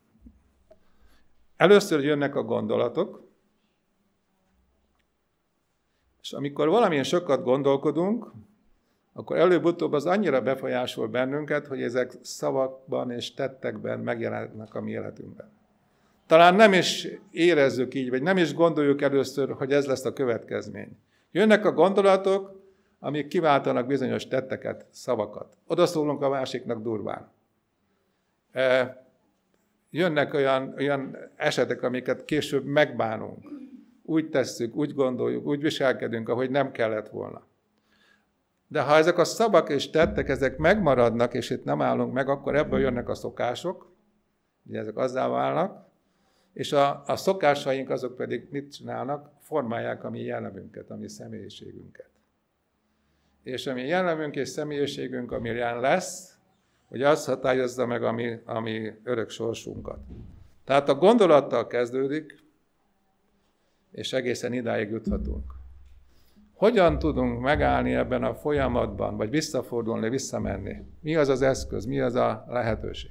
Először 1.56 2.04
jönnek 2.04 2.34
a 2.34 2.42
gondolatok, 2.42 3.23
és 6.24 6.32
amikor 6.32 6.68
valamilyen 6.68 7.04
sokat 7.04 7.42
gondolkodunk, 7.42 8.32
akkor 9.12 9.36
előbb-utóbb 9.36 9.92
az 9.92 10.06
annyira 10.06 10.42
befolyásol 10.42 11.08
bennünket, 11.08 11.66
hogy 11.66 11.82
ezek 11.82 12.12
szavakban 12.22 13.10
és 13.10 13.34
tettekben 13.34 14.00
megjelennek 14.00 14.74
a 14.74 14.80
mi 14.80 14.90
életünkben. 14.90 15.50
Talán 16.26 16.54
nem 16.54 16.72
is 16.72 17.08
érezzük 17.30 17.94
így, 17.94 18.10
vagy 18.10 18.22
nem 18.22 18.36
is 18.36 18.54
gondoljuk 18.54 19.02
először, 19.02 19.52
hogy 19.52 19.72
ez 19.72 19.86
lesz 19.86 20.04
a 20.04 20.12
következmény. 20.12 20.98
Jönnek 21.32 21.64
a 21.64 21.72
gondolatok, 21.72 22.60
amik 22.98 23.26
kiváltanak 23.26 23.86
bizonyos 23.86 24.28
tetteket, 24.28 24.86
szavakat. 24.90 25.56
Oda 25.66 25.86
szólunk 25.86 26.22
a 26.22 26.28
másiknak 26.28 26.82
durván. 26.82 27.30
E, 28.52 28.96
jönnek 29.90 30.34
olyan, 30.34 30.74
olyan 30.76 31.16
esetek, 31.36 31.82
amiket 31.82 32.24
később 32.24 32.64
megbánunk. 32.64 33.63
Úgy 34.06 34.30
tesszük, 34.30 34.74
úgy 34.74 34.94
gondoljuk, 34.94 35.46
úgy 35.46 35.60
viselkedünk, 35.60 36.28
ahogy 36.28 36.50
nem 36.50 36.72
kellett 36.72 37.08
volna. 37.08 37.46
De 38.66 38.80
ha 38.80 38.96
ezek 38.96 39.18
a 39.18 39.24
szavak 39.24 39.68
és 39.68 39.90
tettek, 39.90 40.28
ezek 40.28 40.56
megmaradnak, 40.56 41.34
és 41.34 41.50
itt 41.50 41.64
nem 41.64 41.82
állunk 41.82 42.12
meg, 42.12 42.28
akkor 42.28 42.56
ebből 42.56 42.80
jönnek 42.80 43.08
a 43.08 43.14
szokások, 43.14 43.92
ugye 44.66 44.78
ezek 44.78 44.96
azzá 44.96 45.28
válnak, 45.28 45.86
és 46.52 46.72
a, 46.72 47.02
a 47.06 47.16
szokásaink 47.16 47.90
azok 47.90 48.16
pedig 48.16 48.48
mit 48.50 48.72
csinálnak? 48.72 49.30
Formálják 49.40 50.04
a 50.04 50.10
mi 50.10 50.20
jellemünket, 50.20 50.90
a 50.90 50.96
mi 50.96 51.08
személyiségünket. 51.08 52.08
És 53.42 53.66
a 53.66 53.74
mi 53.74 53.86
jellemünk 53.86 54.36
és 54.36 54.48
személyiségünk, 54.48 55.32
amilyen 55.32 55.80
lesz, 55.80 56.38
hogy 56.88 57.02
az 57.02 57.24
határozza 57.24 57.86
meg 57.86 58.02
a 58.02 58.12
mi, 58.12 58.38
a 58.44 58.60
mi 58.60 58.92
örök 59.04 59.30
sorsunkat. 59.30 59.98
Tehát 60.64 60.88
a 60.88 60.94
gondolattal 60.94 61.66
kezdődik, 61.66 62.43
és 63.94 64.12
egészen 64.12 64.52
idáig 64.52 64.90
juthatunk. 64.90 65.54
Hogyan 66.54 66.98
tudunk 66.98 67.40
megállni 67.40 67.94
ebben 67.94 68.24
a 68.24 68.34
folyamatban, 68.34 69.16
vagy 69.16 69.30
visszafordulni, 69.30 70.08
visszamenni? 70.08 70.82
Mi 71.00 71.16
az 71.16 71.28
az 71.28 71.42
eszköz, 71.42 71.84
mi 71.84 72.00
az 72.00 72.14
a 72.14 72.44
lehetőség? 72.48 73.10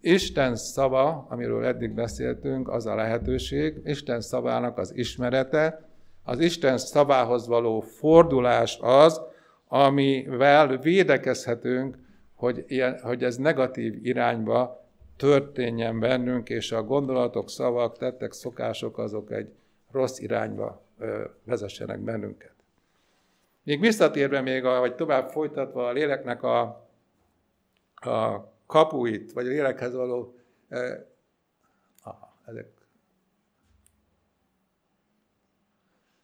Isten 0.00 0.56
szava, 0.56 1.26
amiről 1.28 1.64
eddig 1.64 1.90
beszéltünk, 1.90 2.68
az 2.68 2.86
a 2.86 2.94
lehetőség, 2.94 3.80
Isten 3.84 4.20
szavának 4.20 4.78
az 4.78 4.96
ismerete, 4.96 5.88
az 6.22 6.38
Isten 6.38 6.78
szavához 6.78 7.46
való 7.46 7.80
fordulás 7.80 8.78
az, 8.80 9.20
amivel 9.68 10.78
védekezhetünk 10.78 11.96
hogy, 12.34 12.64
ilyen, 12.66 13.00
hogy 13.02 13.24
ez 13.24 13.36
negatív 13.36 14.06
irányba 14.06 14.86
történjen 15.16 16.00
bennünk, 16.00 16.48
és 16.48 16.72
a 16.72 16.82
gondolatok, 16.82 17.50
szavak, 17.50 17.98
tettek, 17.98 18.32
szokások 18.32 18.98
azok 18.98 19.32
egy 19.32 19.48
rossz 19.94 20.18
irányba 20.18 20.82
vezessenek 21.44 22.00
bennünket. 22.00 22.52
Még 23.62 23.80
visszatérve 23.80 24.40
még, 24.40 24.62
vagy 24.62 24.94
tovább 24.94 25.30
folytatva 25.30 25.86
a 25.86 25.92
léleknek 25.92 26.42
a, 26.42 26.62
a 27.94 28.52
kapuit, 28.66 29.32
vagy 29.32 29.46
a 29.46 29.50
lélekhez 29.50 29.94
való 29.94 30.38
ö, 30.68 30.94
aha, 32.02 32.36
ezek. 32.46 32.72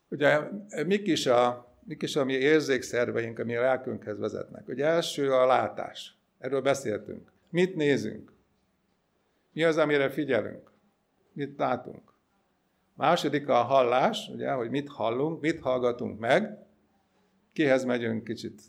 Ugye 0.09 0.41
mik 0.87 1.07
is 1.07 1.27
a 1.27 1.69
mik 1.85 2.03
is 2.03 2.17
a 2.17 2.25
mi 2.25 2.33
érzékszerveink, 2.33 3.39
ami 3.39 3.57
a 3.57 3.61
lelkünkhez 3.61 4.19
vezetnek. 4.19 4.69
Ugye 4.69 4.85
első 4.85 5.33
a 5.33 5.47
látás. 5.47 6.17
Erről 6.39 6.61
beszéltünk. 6.61 7.33
Mit 7.49 7.75
nézünk? 7.75 8.33
Mi 9.53 9.65
az, 9.65 9.77
amire 9.77 10.11
figyelünk? 10.11 10.71
Mit 11.33 11.59
látunk? 11.59 12.10
Második 13.01 13.49
a 13.49 13.55
hallás, 13.55 14.29
ugye, 14.29 14.53
hogy 14.53 14.71
mit 14.71 14.89
hallunk, 14.89 15.41
mit 15.41 15.61
hallgatunk 15.61 16.19
meg. 16.19 16.59
Kihez 17.53 17.85
megyünk 17.85 18.25
kicsit 18.25 18.63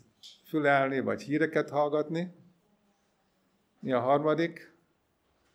fülelni, 0.48 1.00
vagy 1.00 1.22
híreket 1.22 1.70
hallgatni. 1.70 2.34
Mi 3.80 3.92
a 3.92 4.00
harmadik? 4.00 4.74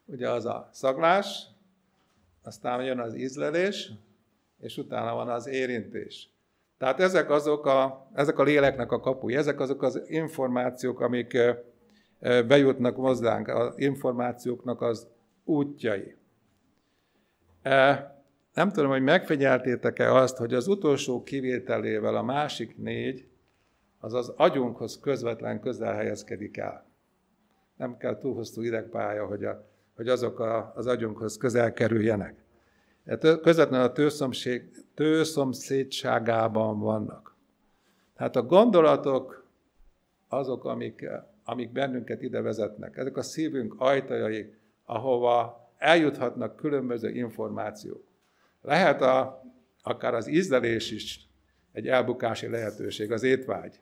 Ugye 0.05 0.29
az 0.29 0.45
a 0.45 0.69
szaglás, 0.71 1.47
aztán 2.43 2.83
jön 2.83 2.99
az 2.99 3.15
ízlelés, 3.15 3.91
és 4.59 4.77
utána 4.77 5.13
van 5.13 5.29
az 5.29 5.47
érintés. 5.47 6.29
Tehát 6.77 6.99
ezek 6.99 7.29
azok 7.29 7.65
a, 7.65 8.09
ezek 8.13 8.39
a 8.39 8.43
léleknek 8.43 8.91
a 8.91 8.99
kapuj, 8.99 9.35
ezek 9.35 9.59
azok 9.59 9.81
az 9.81 10.01
információk, 10.07 10.99
amik 10.99 11.37
bejutnak 12.19 12.95
hozzánk, 12.95 13.47
az 13.47 13.79
információknak 13.79 14.81
az 14.81 15.07
útjai. 15.43 16.15
Nem 18.57 18.71
tudom, 18.71 18.89
hogy 18.89 19.01
megfigyeltétek-e 19.01 20.13
azt, 20.13 20.37
hogy 20.37 20.53
az 20.53 20.67
utolsó 20.67 21.23
kivételével 21.23 22.15
a 22.15 22.23
másik 22.23 22.77
négy, 22.77 23.27
az 23.99 24.13
az 24.13 24.33
agyunkhoz 24.35 24.99
közvetlen 24.99 25.59
közel 25.59 25.93
helyezkedik 25.93 26.57
el. 26.57 26.85
Nem 27.75 27.97
kell 27.97 28.17
túl 28.17 28.33
hosszú 28.33 28.61
idegpálya, 28.61 29.25
hogy, 29.25 29.43
a, 29.43 29.67
hogy 29.95 30.07
azok 30.07 30.39
a, 30.39 30.71
az 30.75 30.87
agyunkhoz 30.87 31.37
közel 31.37 31.73
kerüljenek. 31.73 32.35
Közvetlenül 33.19 33.85
a 33.85 33.93
tőszomszédságában 34.93 36.79
vannak. 36.79 37.35
Tehát 38.15 38.35
a 38.35 38.43
gondolatok 38.43 39.45
azok, 40.27 40.65
amik, 40.65 41.09
amik 41.43 41.71
bennünket 41.71 42.21
ide 42.21 42.41
vezetnek. 42.41 42.97
Ezek 42.97 43.17
a 43.17 43.21
szívünk 43.21 43.75
ajtajai, 43.77 44.53
ahova 44.85 45.65
eljuthatnak 45.77 46.55
különböző 46.55 47.09
információk. 47.09 48.06
Lehet 48.67 49.01
a, 49.01 49.43
akár 49.81 50.13
az 50.13 50.27
ízlelés 50.27 50.91
is 50.91 51.27
egy 51.71 51.87
elbukási 51.87 52.47
lehetőség, 52.47 53.11
az 53.11 53.23
étvágy. 53.23 53.79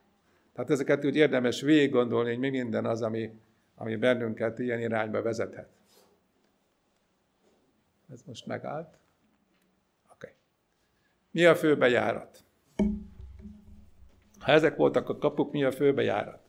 Tehát 0.54 0.70
ezeket 0.70 1.06
úgy 1.06 1.16
érdemes 1.16 1.62
végig 1.62 1.92
gondolni, 1.92 2.30
hogy 2.30 2.40
mi 2.40 2.50
minden 2.50 2.86
az, 2.86 3.02
ami, 3.02 3.32
ami 3.76 3.96
bennünket 3.96 4.60
ilyen 4.60 4.80
irányba 4.80 5.22
vezethet. 5.22 5.70
Ez 8.12 8.22
most 8.26 8.46
megállt. 8.46 8.88
Oké. 8.88 8.98
Okay. 10.14 10.34
Mi 11.32 11.46
a 11.46 11.56
főbejárat? 11.56 12.44
Ha 14.40 14.52
ezek 14.52 14.76
voltak 14.76 15.10
a 15.10 15.18
kapuk, 15.18 15.52
mi 15.52 15.64
a 15.64 15.72
főbejárat? 15.72 16.44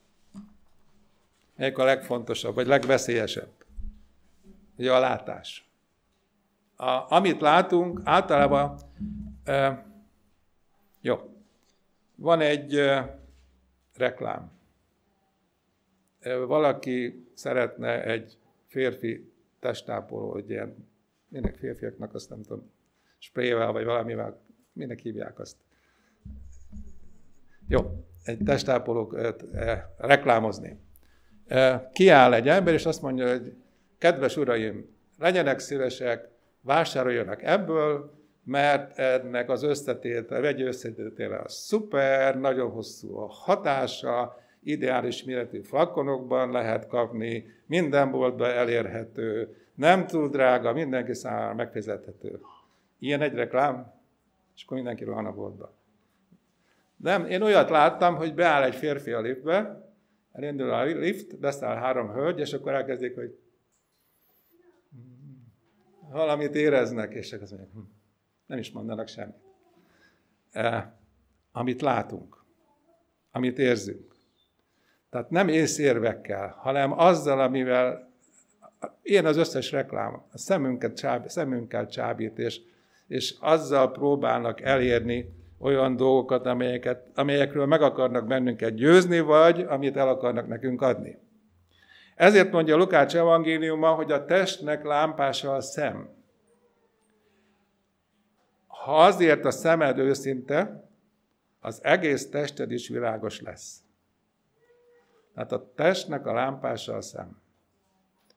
Melyik 1.55 1.79
a 1.79 1.85
legfontosabb, 1.85 2.55
vagy 2.55 2.67
legveszélyesebb? 2.67 3.53
Ugye 4.77 4.93
a 4.93 4.99
látás. 4.99 5.71
A, 6.77 7.15
amit 7.15 7.41
látunk, 7.41 8.01
általában, 8.05 8.79
e, 9.45 9.87
jó, 11.01 11.17
van 12.15 12.41
egy 12.41 12.75
e, 12.75 13.19
reklám. 13.95 14.53
E, 16.21 16.37
valaki 16.37 17.29
szeretne 17.35 18.05
egy 18.05 18.39
férfi 18.67 19.33
testápoló, 19.61 20.31
hogy 20.31 20.51
ilyen, 20.51 20.89
minek 21.29 21.57
férfiaknak, 21.57 22.15
azt 22.15 22.31
nem 22.31 22.43
tudom, 22.43 22.71
sprével 23.19 23.73
vagy 23.73 23.85
valamivel, 23.85 24.41
minek 24.73 24.99
hívják 24.99 25.39
azt. 25.39 25.57
Jó, 27.69 28.05
egy 28.25 28.39
testápolót 28.45 29.43
e, 29.55 29.95
reklámozni. 29.97 30.79
E, 31.47 31.91
kiáll 31.93 32.35
egy 32.35 32.49
ember, 32.49 32.75
és 32.75 32.87
azt 32.87 33.03
mondja, 33.03 33.29
hogy 33.29 33.55
kedves 33.99 34.37
uraim, 34.37 34.95
legyenek 35.19 35.59
szívesek, 35.59 36.35
vásároljanak 36.67 37.43
ebből, 37.43 38.15
mert 38.45 38.99
ennek 38.99 39.51
az 39.51 39.63
összetétel, 39.63 40.41
vegy 40.41 40.63
összetétele 40.63 41.37
a 41.37 41.49
szuper, 41.49 42.39
nagyon 42.39 42.71
hosszú 42.71 43.17
a 43.17 43.27
hatása, 43.27 44.41
ideális 44.63 45.25
méretű 45.25 45.61
flakonokban 45.61 46.51
lehet 46.51 46.87
kapni, 46.87 47.47
minden 47.67 48.11
boltban 48.11 48.51
elérhető, 48.51 49.57
nem 49.75 50.07
túl 50.07 50.29
drága, 50.29 50.73
mindenki 50.73 51.15
számára 51.15 51.55
megfizethető. 51.55 52.41
Ilyen 52.99 53.21
egy 53.21 53.35
reklám, 53.35 53.93
és 54.57 54.63
akkor 54.65 54.77
mindenki 54.77 55.05
van 55.05 55.27
a 55.27 55.33
boltban. 55.33 55.71
Nem, 56.97 57.27
én 57.27 57.43
olyat 57.43 57.71
láttam, 57.71 58.15
hogy 58.15 58.35
beáll 58.35 58.63
egy 58.63 58.75
férfi 58.75 59.13
a 59.13 59.21
liftbe, 59.21 59.91
elindul 60.33 60.71
a 60.71 60.85
lift, 60.85 61.39
beszáll 61.39 61.77
három 61.77 62.13
hölgy, 62.13 62.39
és 62.39 62.53
akkor 62.53 62.73
elkezdik, 62.73 63.15
hogy 63.15 63.39
valamit 66.11 66.55
éreznek, 66.55 67.15
és 67.15 67.33
azt 67.33 67.51
mondják, 67.51 67.73
hm, 67.73 67.79
nem 68.47 68.59
is 68.59 68.71
mondanak 68.71 69.09
semmit. 69.09 69.35
E, 70.53 70.95
amit 71.53 71.83
látunk, 71.83 72.45
amit 73.31 73.59
érzünk. 73.59 74.15
Tehát 75.11 75.31
nem 75.31 75.49
észérvekkel, 75.49 76.57
hanem 76.59 76.99
azzal, 76.99 77.41
amivel 77.41 78.11
ilyen 79.03 79.27
az 79.27 79.37
összes 79.37 79.71
reklám, 79.71 80.23
a 80.33 80.39
szemünket 80.39 80.97
csáb, 80.97 81.29
szemünkkel 81.29 81.87
csábít, 81.87 82.39
és, 82.39 82.61
és 83.07 83.35
azzal 83.41 83.93
próbálnak 83.93 84.61
elérni 84.61 85.35
olyan 85.59 85.97
dolgokat, 85.97 86.47
amelyeket, 86.47 87.11
amelyekről 87.15 87.67
meg 87.67 87.83
akarnak 87.83 88.27
bennünket 88.27 88.75
győzni, 88.75 89.21
vagy 89.21 89.61
amit 89.61 89.97
el 89.97 90.09
akarnak 90.09 90.49
nekünk 90.49 90.83
adni. 90.83 91.19
Ezért 92.17 92.53
mondja 92.53 92.77
Lukács 92.77 93.17
evangéliuma, 93.17 93.95
hogy 93.95 94.13
a 94.13 94.25
testnek 94.25 94.85
lámpása 94.85 95.55
a 95.55 95.61
szem. 95.61 96.09
Ha 98.67 99.05
azért 99.05 99.45
a 99.45 99.51
szemed 99.51 99.99
őszinte, 99.99 100.89
az 101.61 101.85
egész 101.85 102.31
tested 102.31 102.71
is 102.71 102.89
világos 102.89 103.41
lesz. 103.41 103.83
Tehát 105.35 105.53
a 105.53 105.73
testnek 105.75 106.27
a 106.27 106.33
lámpása 106.33 106.97
a 106.97 107.01
szem. 107.01 107.41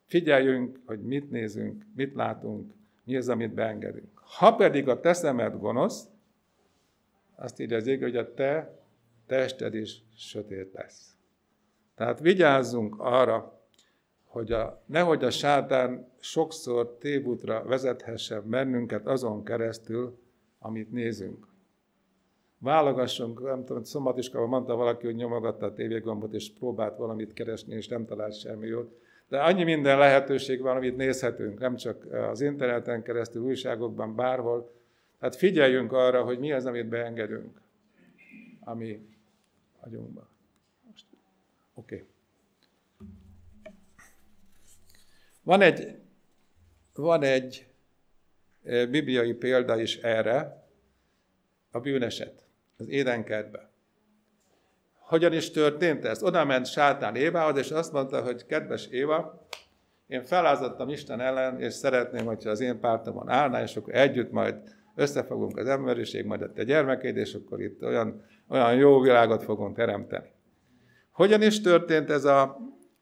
Figyeljünk, 0.05 0.79
hogy 0.85 1.01
mit 1.01 1.29
nézünk, 1.29 1.85
mit 1.95 2.15
látunk, 2.15 2.73
mi 3.03 3.15
az, 3.15 3.29
amit 3.29 3.53
beengedünk. 3.53 4.21
Ha 4.23 4.55
pedig 4.55 4.87
a 4.87 4.99
te 4.99 5.13
szemed 5.13 5.57
gonosz, 5.57 6.07
azt 7.35 7.59
írja 7.59 7.77
az 7.77 7.87
ég, 7.87 8.01
hogy 8.01 8.17
a 8.17 8.33
te 8.33 8.79
tested 9.27 9.73
is 9.73 10.03
sötét 10.15 10.73
lesz. 10.73 11.15
Tehát 11.95 12.19
vigyázzunk 12.19 12.99
arra, 12.99 13.58
hogy 14.29 14.51
a, 14.51 14.81
nehogy 14.85 15.23
a 15.23 15.29
sátán 15.29 16.07
sokszor 16.19 16.97
tévútra 16.99 17.63
vezethessen 17.63 18.49
bennünket 18.49 19.07
azon 19.07 19.43
keresztül, 19.43 20.17
amit 20.59 20.91
nézünk. 20.91 21.47
Válogassunk, 22.57 23.43
nem 23.43 23.65
tudom, 23.65 23.83
szombatiskában 23.83 24.49
mondta 24.49 24.75
valaki, 24.75 25.05
hogy 25.05 25.15
nyomogatta 25.15 25.65
a 25.65 25.73
tévégombot, 25.73 26.33
és 26.33 26.53
próbált 26.53 26.97
valamit 26.97 27.33
keresni, 27.33 27.75
és 27.75 27.87
nem 27.87 28.05
talált 28.05 28.39
semmi 28.39 28.67
jót. 28.67 28.99
De 29.27 29.39
annyi 29.39 29.63
minden 29.63 29.97
lehetőség 29.97 30.61
van, 30.61 30.75
amit 30.75 30.97
nézhetünk, 30.97 31.59
nem 31.59 31.75
csak 31.75 32.05
az 32.13 32.41
interneten 32.41 33.03
keresztül, 33.03 33.43
újságokban, 33.43 34.15
bárhol. 34.15 34.71
Tehát 35.19 35.35
figyeljünk 35.35 35.91
arra, 35.91 36.23
hogy 36.23 36.39
mi 36.39 36.51
az, 36.51 36.65
amit 36.65 36.87
beengedünk, 36.87 37.61
ami 38.59 39.07
agyunkba. 39.79 40.27
Oké. 41.73 41.95
Okay. 41.95 42.07
Van 45.49 45.61
egy, 45.61 45.95
van 46.93 47.23
egy 47.23 47.67
bibliai 48.89 49.33
példa 49.33 49.79
is 49.79 49.97
erre, 49.97 50.67
a 51.71 51.79
bűneset, 51.79 52.43
az 52.77 52.87
édenkertbe. 52.89 53.69
Hogyan 54.99 55.33
is 55.33 55.51
történt 55.51 56.05
ez? 56.05 56.23
Oda 56.23 56.45
ment 56.45 56.65
sátán 56.65 57.15
Évához, 57.15 57.57
és 57.57 57.71
azt 57.71 57.91
mondta, 57.91 58.21
hogy 58.21 58.45
kedves 58.45 58.87
Éva, 58.87 59.47
én 60.07 60.23
felázadtam 60.23 60.89
Isten 60.89 61.21
ellen, 61.21 61.61
és 61.61 61.73
szeretném, 61.73 62.25
hogyha 62.25 62.49
az 62.49 62.59
én 62.59 62.79
pártomon 62.79 63.29
állná, 63.29 63.61
és 63.61 63.75
akkor 63.75 63.95
együtt 63.95 64.31
majd 64.31 64.55
összefogunk 64.95 65.57
az 65.57 65.67
emberiség, 65.67 66.25
majd 66.25 66.41
a 66.41 66.51
te 66.53 66.63
gyermekeid, 66.63 67.17
és 67.17 67.33
akkor 67.33 67.61
itt 67.61 67.83
olyan, 67.83 68.25
olyan 68.47 68.75
jó 68.75 68.99
világot 68.99 69.43
fogunk 69.43 69.75
teremteni. 69.75 70.31
Hogyan 71.11 71.41
is 71.41 71.61
történt 71.61 72.09
ez 72.09 72.25
a 72.25 72.57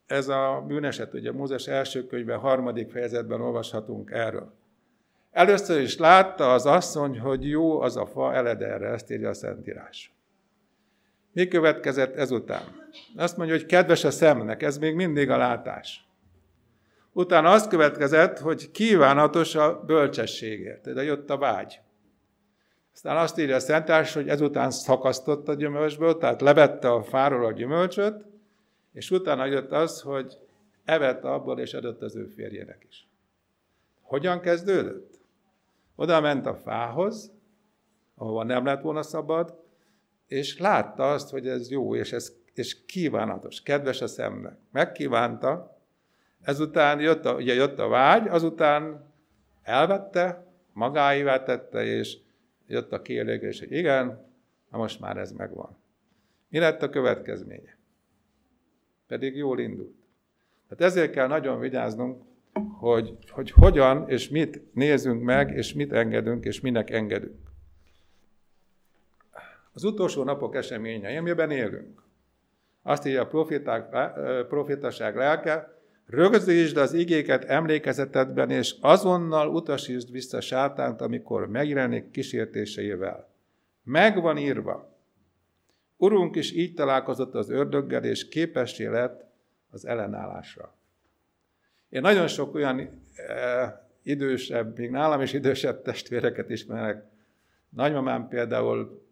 ez 0.07 0.27
a 0.27 0.63
bűneset, 0.67 1.13
ugye 1.13 1.31
Mózes 1.31 1.67
első 1.67 2.05
könyvben, 2.05 2.39
harmadik 2.39 2.91
fejezetben 2.91 3.41
olvashatunk 3.41 4.11
erről. 4.11 4.53
Először 5.31 5.81
is 5.81 5.97
látta 5.97 6.53
az 6.53 6.65
asszony, 6.65 7.19
hogy 7.19 7.49
jó 7.49 7.81
az 7.81 7.97
a 7.97 8.05
fa 8.05 8.33
elederre, 8.33 8.87
ezt 8.87 9.11
írja 9.11 9.29
a 9.29 9.33
Szentírás. 9.33 10.15
Mi 11.31 11.47
következett 11.47 12.15
ezután? 12.15 12.61
Azt 13.15 13.37
mondja, 13.37 13.55
hogy 13.55 13.65
kedves 13.65 14.03
a 14.03 14.11
szemnek, 14.11 14.63
ez 14.63 14.77
még 14.77 14.95
mindig 14.95 15.29
a 15.29 15.37
látás. 15.37 16.07
Utána 17.11 17.51
azt 17.51 17.69
következett, 17.69 18.39
hogy 18.39 18.71
kívánatos 18.71 19.55
a 19.55 19.83
bölcsességért, 19.85 20.93
de 20.93 21.03
jött 21.03 21.29
a 21.29 21.37
vágy. 21.37 21.79
Aztán 22.93 23.17
azt 23.17 23.39
írja 23.39 23.55
a 23.55 23.59
Szentírás, 23.59 24.13
hogy 24.13 24.27
ezután 24.29 24.71
szakasztott 24.71 25.47
a 25.47 25.53
gyümölcsből, 25.53 26.17
tehát 26.17 26.41
levette 26.41 26.91
a 26.91 27.03
fáról 27.03 27.45
a 27.45 27.51
gyümölcsöt, 27.51 28.25
és 28.97 29.11
utána 29.11 29.45
jött 29.45 29.71
az, 29.71 30.01
hogy 30.01 30.37
evett 30.85 31.23
abból, 31.23 31.59
és 31.59 31.73
adott 31.73 32.01
az 32.01 32.15
ő 32.15 32.25
férjének 32.25 32.85
is. 32.89 33.07
Hogyan 34.01 34.39
kezdődött? 34.39 35.19
Oda 35.95 36.21
ment 36.21 36.45
a 36.45 36.55
fához, 36.55 37.31
ahova 38.15 38.43
nem 38.43 38.65
lett 38.65 38.81
volna 38.81 39.03
szabad, 39.03 39.63
és 40.27 40.59
látta 40.59 41.11
azt, 41.11 41.29
hogy 41.29 41.47
ez 41.47 41.69
jó, 41.69 41.95
és 41.95 42.11
ez 42.11 42.35
és 42.53 42.85
kívánatos, 42.85 43.61
kedves 43.61 44.01
a 44.01 44.07
szemnek. 44.07 44.57
Megkívánta, 44.71 45.77
ezután 46.41 46.99
jött 46.99 47.25
a, 47.25 47.33
ugye 47.33 47.53
jött 47.53 47.79
a 47.79 47.87
vágy, 47.87 48.27
azután 48.27 49.11
elvette, 49.63 50.45
magáévá 50.73 51.43
tette, 51.43 51.83
és 51.83 52.17
jött 52.67 52.91
a 52.91 53.01
kielégés, 53.01 53.59
hogy 53.59 53.71
igen, 53.71 54.25
na 54.71 54.77
most 54.77 54.99
már 54.99 55.17
ez 55.17 55.31
megvan. 55.31 55.77
Mi 56.49 56.59
lett 56.59 56.81
a 56.81 56.89
következménye? 56.89 57.76
Pedig 59.07 59.35
jól 59.35 59.59
indult. 59.59 59.95
Tehát 60.69 60.93
ezért 60.93 61.11
kell 61.11 61.27
nagyon 61.27 61.59
vigyáznunk, 61.59 62.21
hogy, 62.79 63.17
hogy 63.29 63.51
hogyan 63.51 64.09
és 64.09 64.29
mit 64.29 64.73
nézünk 64.73 65.23
meg, 65.23 65.55
és 65.55 65.73
mit 65.73 65.93
engedünk, 65.93 66.45
és 66.45 66.59
minek 66.59 66.89
engedünk. 66.89 67.47
Az 69.73 69.83
utolsó 69.83 70.23
napok 70.23 70.55
eseményei, 70.55 71.15
amiben 71.15 71.51
élünk. 71.51 72.03
Azt 72.81 73.05
írja 73.05 73.21
a 73.21 73.27
profiták, 73.27 73.89
profitaság 74.47 75.15
lelke, 75.15 75.77
rögzítsd 76.05 76.77
az 76.77 76.93
igéket 76.93 77.43
emlékezetedben, 77.43 78.49
és 78.49 78.75
azonnal 78.81 79.47
utasítsd 79.47 80.11
vissza 80.11 80.41
sátánt, 80.41 81.01
amikor 81.01 81.47
megjelenik 81.47 82.11
kísértéseivel. 82.11 83.29
Meg 83.83 84.21
van 84.21 84.37
írva. 84.37 84.96
Urunk 85.97 86.35
is 86.35 86.51
így 86.51 86.73
találkozott 86.73 87.33
az 87.33 87.49
ördöggel, 87.49 88.03
és 88.03 88.27
képessé 88.27 88.85
lett 88.85 89.25
az 89.69 89.85
ellenállásra. 89.85 90.75
Én 91.89 92.01
nagyon 92.01 92.27
sok 92.27 92.53
olyan 92.53 92.79
e, 93.15 93.89
idősebb, 94.03 94.77
még 94.77 94.89
nálam 94.89 95.21
is 95.21 95.33
idősebb 95.33 95.81
testvéreket 95.81 96.49
ismerek. 96.49 97.05
Nagymamám 97.69 98.27
például 98.27 99.05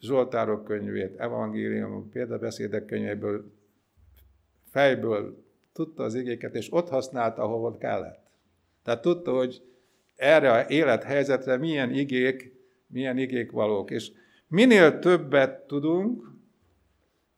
Zsoltárok 0.00 0.64
könyvét, 0.64 1.20
evangélium, 1.20 2.10
példabeszédek 2.10 2.84
könyvéből, 2.84 3.52
fejből 4.70 5.44
tudta 5.72 6.02
az 6.02 6.14
igéket, 6.14 6.54
és 6.54 6.72
ott 6.72 6.88
használta, 6.88 7.42
ahol 7.42 7.78
kellett. 7.78 8.20
Tehát 8.84 9.00
tudta, 9.00 9.32
hogy 9.32 9.62
erre 10.16 10.52
a 10.52 10.68
élethelyzetre 10.68 11.56
milyen 11.56 11.94
igék, 11.94 12.52
milyen 12.86 13.18
igék 13.18 13.50
valók. 13.50 13.90
És 13.90 14.10
minél 14.52 14.98
többet 14.98 15.66
tudunk, 15.66 16.30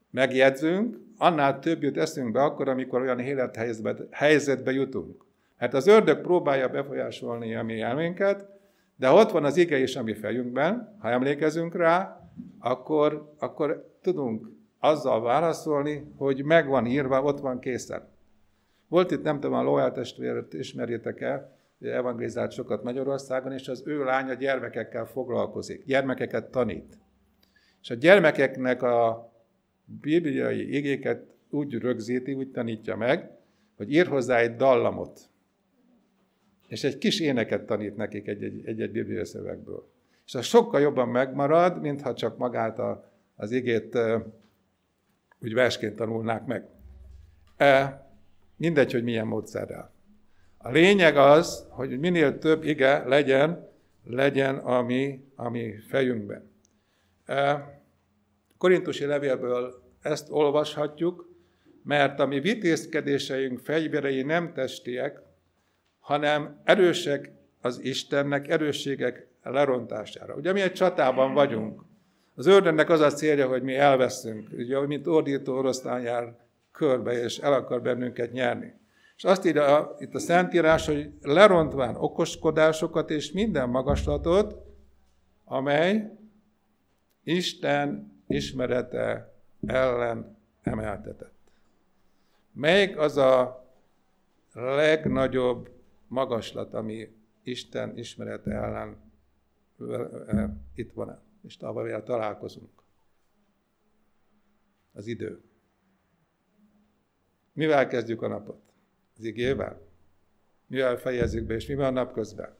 megjegyzünk, 0.09 0.97
annál 1.17 1.59
több 1.59 1.83
jut 1.83 1.97
eszünkbe 1.97 2.43
akkor, 2.43 2.67
amikor 2.69 3.01
olyan 3.01 3.19
élethelyzetbe 3.19 3.95
helyzetbe 4.11 4.71
jutunk. 4.71 5.25
Hát 5.57 5.73
az 5.73 5.87
ördög 5.87 6.21
próbálja 6.21 6.69
befolyásolni 6.69 7.55
a 7.55 7.63
mi 7.63 7.81
elménket, 7.81 8.45
de 8.95 9.09
ott 9.09 9.31
van 9.31 9.43
az 9.43 9.57
ige 9.57 9.77
is 9.77 9.95
a 9.95 10.03
mi 10.03 10.13
fejünkben, 10.13 10.95
ha 10.99 11.09
emlékezünk 11.09 11.75
rá, 11.75 12.29
akkor, 12.59 13.33
akkor 13.39 13.95
tudunk 14.01 14.49
azzal 14.79 15.21
válaszolni, 15.21 16.11
hogy 16.17 16.43
meg 16.43 16.67
van 16.67 16.85
írva, 16.85 17.21
ott 17.21 17.39
van 17.39 17.59
készen. 17.59 18.07
Volt 18.87 19.11
itt, 19.11 19.23
nem 19.23 19.39
tudom, 19.39 19.57
a 19.57 19.63
Loyal 19.63 19.91
testvért 19.91 20.53
ismerjétek 20.53 21.21
el, 21.21 21.57
evangelizált 21.79 22.51
sokat 22.51 22.83
Magyarországon, 22.83 23.51
és 23.51 23.67
az 23.67 23.83
ő 23.85 24.03
lánya 24.03 24.33
gyermekekkel 24.33 25.05
foglalkozik, 25.05 25.85
gyermekeket 25.85 26.51
tanít. 26.51 26.97
És 27.85 27.91
a 27.91 27.95
gyermekeknek 27.95 28.81
a 28.81 29.31
bibliai 29.85 30.75
igéket 30.75 31.25
úgy 31.49 31.73
rögzíti, 31.73 32.33
úgy 32.33 32.51
tanítja 32.51 32.95
meg, 32.95 33.29
hogy 33.75 33.93
ír 33.93 34.07
hozzá 34.07 34.37
egy 34.37 34.55
dallamot. 34.55 35.19
És 36.67 36.83
egy 36.83 36.97
kis 36.97 37.19
éneket 37.19 37.65
tanít 37.65 37.95
nekik 37.95 38.27
egy-egy 38.27 38.91
bibliai 38.91 39.25
szövegből. 39.25 39.87
És 40.25 40.35
az 40.35 40.45
sokkal 40.45 40.81
jobban 40.81 41.07
megmarad, 41.07 41.81
mintha 41.81 42.13
csak 42.13 42.37
magát 42.37 42.79
a, 42.79 43.11
az 43.35 43.51
igét 43.51 43.97
úgy 45.39 45.53
versként 45.53 45.95
tanulnák 45.95 46.45
meg. 46.45 46.67
E, 47.57 48.05
mindegy, 48.55 48.91
hogy 48.91 49.03
milyen 49.03 49.27
módszerrel. 49.27 49.91
A 50.57 50.71
lényeg 50.71 51.17
az, 51.17 51.67
hogy 51.69 51.99
minél 51.99 52.37
több 52.37 52.63
ige 52.63 53.03
legyen, 53.07 53.67
legyen 54.03 54.55
a 54.55 54.81
mi, 54.81 55.23
a 55.35 55.49
mi 55.49 55.73
fejünkben. 55.87 56.49
E, 57.25 57.73
Korintusi 58.57 59.05
levélből 59.05 59.83
ezt 60.01 60.27
olvashatjuk, 60.31 61.29
mert 61.83 62.19
a 62.19 62.25
mi 62.25 62.39
vitézkedéseink 62.39 63.59
fegyverei 63.59 64.21
nem 64.21 64.53
testiek, 64.53 65.21
hanem 65.99 66.61
erősek 66.63 67.31
az 67.61 67.83
Istennek, 67.83 68.47
erősségek 68.47 69.27
lerontására. 69.43 70.35
Ugye 70.35 70.51
mi 70.51 70.61
egy 70.61 70.73
csatában 70.73 71.33
vagyunk. 71.33 71.83
Az 72.35 72.45
ördönnek 72.45 72.89
az 72.89 72.99
a 72.99 73.11
célja, 73.11 73.47
hogy 73.47 73.63
mi 73.63 73.75
elveszünk, 73.75 74.49
ugye, 74.51 74.85
mint 74.85 75.07
ordító 75.07 75.57
oroszlán 75.57 76.01
jár 76.01 76.37
körbe, 76.71 77.23
és 77.23 77.37
el 77.37 77.53
akar 77.53 77.81
bennünket 77.81 78.31
nyerni. 78.31 78.73
És 79.15 79.23
azt 79.23 79.45
írja 79.45 79.95
itt 79.99 80.13
a 80.13 80.19
Szentírás, 80.19 80.85
hogy 80.85 81.09
lerontván 81.21 81.95
okoskodásokat 81.95 83.09
és 83.09 83.31
minden 83.31 83.69
magaslatot, 83.69 84.55
amely 85.43 86.11
Isten 87.23 88.14
ismerete 88.27 89.33
ellen 89.65 90.37
emeltetett. 90.61 91.33
Melyik 92.51 92.97
az 92.97 93.17
a 93.17 93.65
legnagyobb 94.53 95.69
magaslat, 96.07 96.73
ami 96.73 97.15
Isten 97.43 97.97
ismerete 97.97 98.51
ellen 98.51 98.97
itt 100.75 100.93
van, 100.93 101.19
és 101.43 101.57
tavaly 101.57 102.03
találkozunk. 102.03 102.69
Az 104.93 105.07
idő. 105.07 105.41
Mivel 107.53 107.87
kezdjük 107.87 108.21
a 108.21 108.27
napot? 108.27 108.61
Az 109.17 109.23
igével? 109.23 109.81
Mivel 110.67 110.97
fejezzük 110.97 111.45
be, 111.45 111.53
és 111.53 111.65
mi 111.65 111.75
van 111.75 111.93
napközben? 111.93 112.55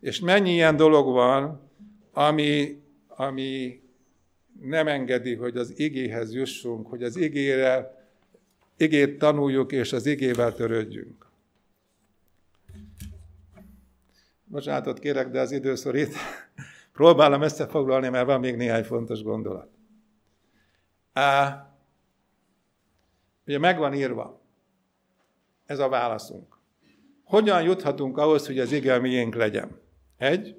És 0.00 0.20
mennyi 0.20 0.50
ilyen 0.50 0.76
dolog 0.76 1.06
van, 1.06 1.70
ami, 2.12 2.82
ami 3.06 3.82
nem 4.62 4.88
engedi, 4.88 5.34
hogy 5.34 5.56
az 5.56 5.78
igéhez 5.78 6.34
jussunk, 6.34 6.86
hogy 6.86 7.02
az 7.02 7.16
igére, 7.16 8.04
igét 8.76 9.18
tanuljuk, 9.18 9.72
és 9.72 9.92
az 9.92 10.06
igével 10.06 10.54
törődjünk. 10.54 11.30
Bocsánatot 14.44 14.98
kérek, 14.98 15.28
de 15.28 15.40
az 15.40 15.50
időszorít. 15.50 16.14
Próbálom 16.92 17.42
összefoglalni, 17.42 18.08
mert 18.08 18.26
van 18.26 18.40
még 18.40 18.56
néhány 18.56 18.84
fontos 18.84 19.22
gondolat. 19.22 19.68
Á, 21.12 21.66
ugye 23.46 23.58
megvan 23.58 23.94
írva, 23.94 24.40
ez 25.66 25.78
a 25.78 25.88
válaszunk. 25.88 26.58
Hogyan 27.24 27.62
juthatunk 27.62 28.18
ahhoz, 28.18 28.46
hogy 28.46 28.58
az 28.58 28.72
ige 28.72 28.98
miénk 28.98 29.34
legyen? 29.34 29.80
Egy, 30.16 30.56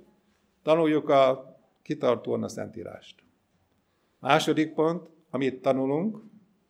tanuljuk 0.63 1.09
a 1.09 1.55
kitartóan 1.81 2.43
a 2.43 2.47
Szentírást. 2.47 3.22
Második 4.23 4.73
pont, 4.73 5.09
amit 5.29 5.61
tanulunk, 5.61 6.17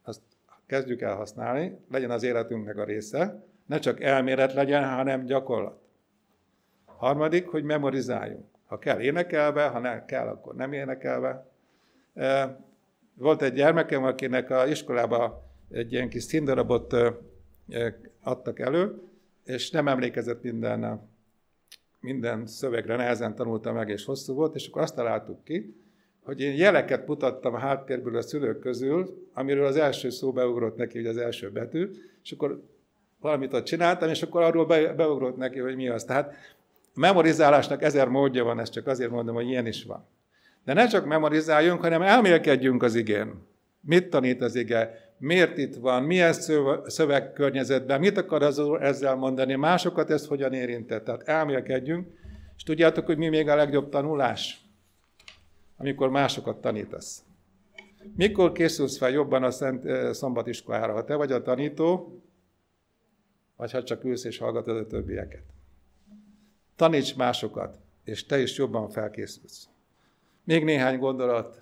azt 0.03 0.21
kezdjük 0.65 1.01
el 1.01 1.15
használni, 1.15 1.77
legyen 1.91 2.11
az 2.11 2.23
életünknek 2.23 2.77
a 2.77 2.83
része, 2.83 3.43
ne 3.65 3.79
csak 3.79 4.01
elmélet 4.01 4.53
legyen, 4.53 4.89
hanem 4.89 5.25
gyakorlat. 5.25 5.79
Harmadik, 6.85 7.47
hogy 7.47 7.63
memorizáljunk. 7.63 8.45
Ha 8.65 8.79
kell 8.79 8.99
énekelve, 8.99 9.67
ha 9.67 9.79
nem 9.79 10.05
kell, 10.05 10.27
akkor 10.27 10.55
nem 10.55 10.73
énekelve. 10.73 11.47
Volt 13.13 13.41
egy 13.41 13.53
gyermekem, 13.53 14.03
akinek 14.03 14.49
a 14.49 14.67
iskolába 14.67 15.43
egy 15.71 15.91
ilyen 15.91 16.09
kis 16.09 16.23
színdarabot 16.23 16.95
adtak 18.23 18.59
elő, 18.59 19.01
és 19.43 19.71
nem 19.71 19.87
emlékezett 19.87 20.43
minden, 20.43 21.09
minden 21.99 22.45
szövegre, 22.45 22.95
nehezen 22.95 23.35
tanulta 23.35 23.71
meg, 23.71 23.89
és 23.89 24.05
hosszú 24.05 24.33
volt, 24.33 24.55
és 24.55 24.67
akkor 24.67 24.81
azt 24.81 24.95
találtuk 24.95 25.43
ki, 25.43 25.82
hogy 26.23 26.41
én 26.41 26.55
jeleket 26.55 27.07
mutattam 27.07 27.53
a 27.53 27.59
háttérből 27.59 28.17
a 28.17 28.21
szülők 28.21 28.59
közül, 28.59 29.27
amiről 29.33 29.65
az 29.65 29.75
első 29.75 30.09
szó 30.09 30.31
beugrott 30.31 30.77
neki, 30.77 30.97
hogy 30.97 31.07
az 31.07 31.17
első 31.17 31.51
betű, 31.51 31.89
és 32.23 32.31
akkor 32.31 32.61
valamit 33.21 33.53
ott 33.53 33.63
csináltam, 33.63 34.09
és 34.09 34.21
akkor 34.21 34.41
arról 34.41 34.65
be, 34.65 34.93
beugrott 34.93 35.37
neki, 35.37 35.59
hogy 35.59 35.75
mi 35.75 35.89
az. 35.89 36.03
Tehát 36.03 36.33
a 36.95 36.99
memorizálásnak 36.99 37.83
ezer 37.83 38.07
módja 38.07 38.43
van, 38.43 38.59
ezt 38.59 38.71
csak 38.71 38.87
azért 38.87 39.11
mondom, 39.11 39.35
hogy 39.35 39.47
ilyen 39.47 39.67
is 39.67 39.83
van. 39.83 40.07
De 40.65 40.73
ne 40.73 40.87
csak 40.87 41.05
memorizáljunk, 41.05 41.81
hanem 41.81 42.01
elmélkedjünk 42.01 42.83
az 42.83 42.95
igén. 42.95 43.33
Mit 43.81 44.09
tanít 44.09 44.41
az 44.41 44.55
ige? 44.55 45.11
Miért 45.17 45.57
itt 45.57 45.75
van? 45.75 46.03
Milyen 46.03 46.33
szövegkörnyezetben? 46.85 47.99
Mit 47.99 48.17
akar 48.17 48.43
az 48.43 48.61
ezzel 48.79 49.15
mondani? 49.15 49.55
Másokat 49.55 50.09
ez 50.09 50.27
hogyan 50.27 50.53
érintett? 50.53 51.03
Tehát 51.03 51.27
elmélkedjünk. 51.27 52.07
És 52.57 52.63
tudjátok, 52.63 53.05
hogy 53.05 53.17
mi 53.17 53.27
még 53.27 53.49
a 53.49 53.55
legjobb 53.55 53.89
tanulás? 53.89 54.62
Amikor 55.77 56.09
másokat 56.09 56.61
tanítasz. 56.61 57.23
Mikor 58.15 58.51
készülsz 58.51 58.97
fel 58.97 59.09
jobban 59.09 59.43
a 59.43 59.51
Szent 59.51 59.85
eh, 59.85 60.13
Szombatiskolára? 60.13 60.93
Ha 60.93 61.03
te 61.03 61.15
vagy 61.15 61.31
a 61.31 61.41
tanító, 61.41 62.21
vagy 63.55 63.71
ha 63.71 63.83
csak 63.83 64.03
ülsz 64.03 64.23
és 64.23 64.37
hallgatod 64.37 64.77
a 64.77 64.87
többieket. 64.87 65.43
Taníts 66.75 67.15
másokat, 67.15 67.79
és 68.03 68.25
te 68.25 68.39
is 68.39 68.57
jobban 68.57 68.89
felkészülsz. 68.89 69.69
Még 70.43 70.63
néhány 70.63 70.99
gondolat. 70.99 71.61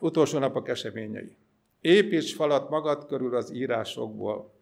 Utolsó 0.00 0.38
napok 0.38 0.68
eseményei. 0.68 1.36
Építs 1.80 2.34
falat 2.34 2.70
magad 2.70 3.06
körül 3.06 3.36
az 3.36 3.52
írásokból, 3.52 4.55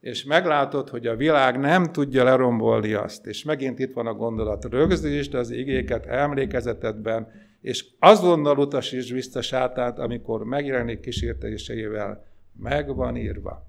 és 0.00 0.24
meglátod, 0.24 0.88
hogy 0.88 1.06
a 1.06 1.16
világ 1.16 1.58
nem 1.58 1.84
tudja 1.92 2.24
lerombolni 2.24 2.92
azt. 2.92 3.26
És 3.26 3.44
megint 3.44 3.78
itt 3.78 3.92
van 3.92 4.06
a 4.06 4.14
gondolat. 4.14 4.64
Rögzítsd 4.64 5.34
az 5.34 5.50
igéket 5.50 6.06
emlékezetedben, 6.06 7.28
és 7.60 7.86
azonnal 7.98 8.58
utasítsd 8.58 9.12
vissza 9.12 9.42
sátánt, 9.42 9.98
amikor 9.98 10.44
megjelenik 10.44 11.00
kísértéseivel. 11.00 12.26
Meg 12.52 12.94
van 12.94 13.16
írva. 13.16 13.68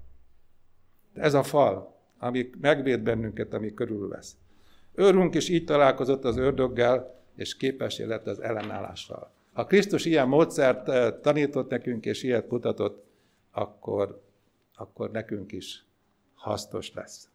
Ez 1.14 1.34
a 1.34 1.42
fal, 1.42 2.00
ami 2.18 2.50
megvéd 2.60 3.00
bennünket, 3.00 3.54
ami 3.54 3.74
körülvesz. 3.74 4.36
Őrünk 4.94 5.34
is 5.34 5.48
így 5.48 5.64
találkozott 5.64 6.24
az 6.24 6.36
ördöggel, 6.36 7.20
és 7.36 7.56
képes 7.56 7.98
lett 7.98 8.26
az 8.26 8.40
ellenállással. 8.40 9.32
Ha 9.52 9.66
Krisztus 9.66 10.04
ilyen 10.04 10.28
módszert 10.28 10.88
eh, 10.88 11.14
tanított 11.22 11.70
nekünk, 11.70 12.04
és 12.04 12.22
ilyet 12.22 12.50
mutatott, 12.50 13.04
akkor, 13.50 14.22
akkor 14.74 15.10
nekünk 15.10 15.52
is 15.52 15.84
hasznos 16.42 16.92
lesz. 16.94 17.30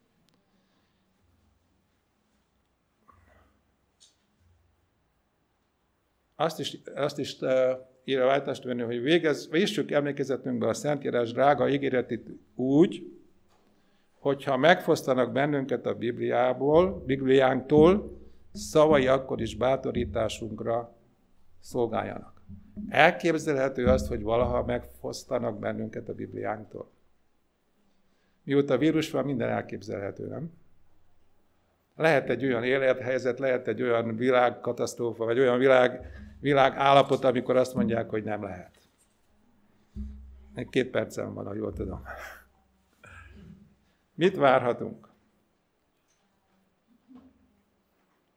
Azt 6.35 6.59
is, 6.59 6.77
azt 6.95 7.19
is 7.19 7.39
uh, 7.39 7.49
írja 8.03 8.23
a 8.23 8.27
váltástvenő, 8.27 8.85
hogy 8.85 9.01
végez, 9.01 9.49
véssük 9.49 9.91
emlékezetünkbe 9.91 10.67
a 10.67 10.73
Szentírás 10.73 11.31
drága 11.31 11.69
ígéretét 11.69 12.29
úgy, 12.55 13.11
hogyha 14.19 14.57
megfosztanak 14.57 15.31
bennünket 15.31 15.85
a 15.85 15.95
Bibliából, 15.95 17.03
Bibliánktól, 17.05 18.19
szavai 18.53 19.07
akkor 19.07 19.41
is 19.41 19.55
bátorításunkra 19.55 20.95
szolgáljanak. 21.59 22.41
Elképzelhető 22.89 23.85
azt, 23.85 24.07
hogy 24.07 24.21
valaha 24.21 24.63
megfosztanak 24.63 25.59
bennünket 25.59 26.09
a 26.09 26.13
Bibliánktól. 26.13 26.89
Mióta 28.47 28.77
vírus 28.77 29.11
van, 29.11 29.25
minden 29.25 29.49
elképzelhető, 29.49 30.27
nem? 30.27 30.51
Lehet 31.95 32.29
egy 32.29 32.45
olyan 32.45 32.63
élethelyzet, 32.63 33.39
lehet 33.39 33.67
egy 33.67 33.81
olyan 33.81 34.15
világkatasztrófa, 34.15 35.25
vagy 35.25 35.39
olyan 35.39 35.57
világ, 36.39 36.75
állapot, 36.75 37.23
amikor 37.23 37.55
azt 37.55 37.73
mondják, 37.73 38.09
hogy 38.09 38.23
nem 38.23 38.43
lehet. 38.43 38.79
Két 40.69 40.89
percem 40.89 41.33
van, 41.33 41.45
ha 41.45 41.53
jól 41.53 41.73
tudom. 41.73 42.03
Mit 44.13 44.35
várhatunk? 44.35 45.09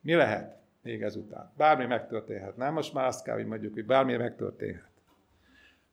Mi 0.01 0.15
lehet 0.15 0.57
még 0.83 1.03
ezután? 1.03 1.53
Bármi 1.57 1.87
megtörténhet. 1.87 2.57
Nem 2.57 2.73
most 2.73 2.93
már 2.93 3.07
azt 3.07 3.25
kell, 3.25 3.35
hogy 3.35 3.47
mondjuk, 3.47 3.75
hogy 3.75 3.87
bármi 3.87 4.17
megtörténhet. 4.17 4.91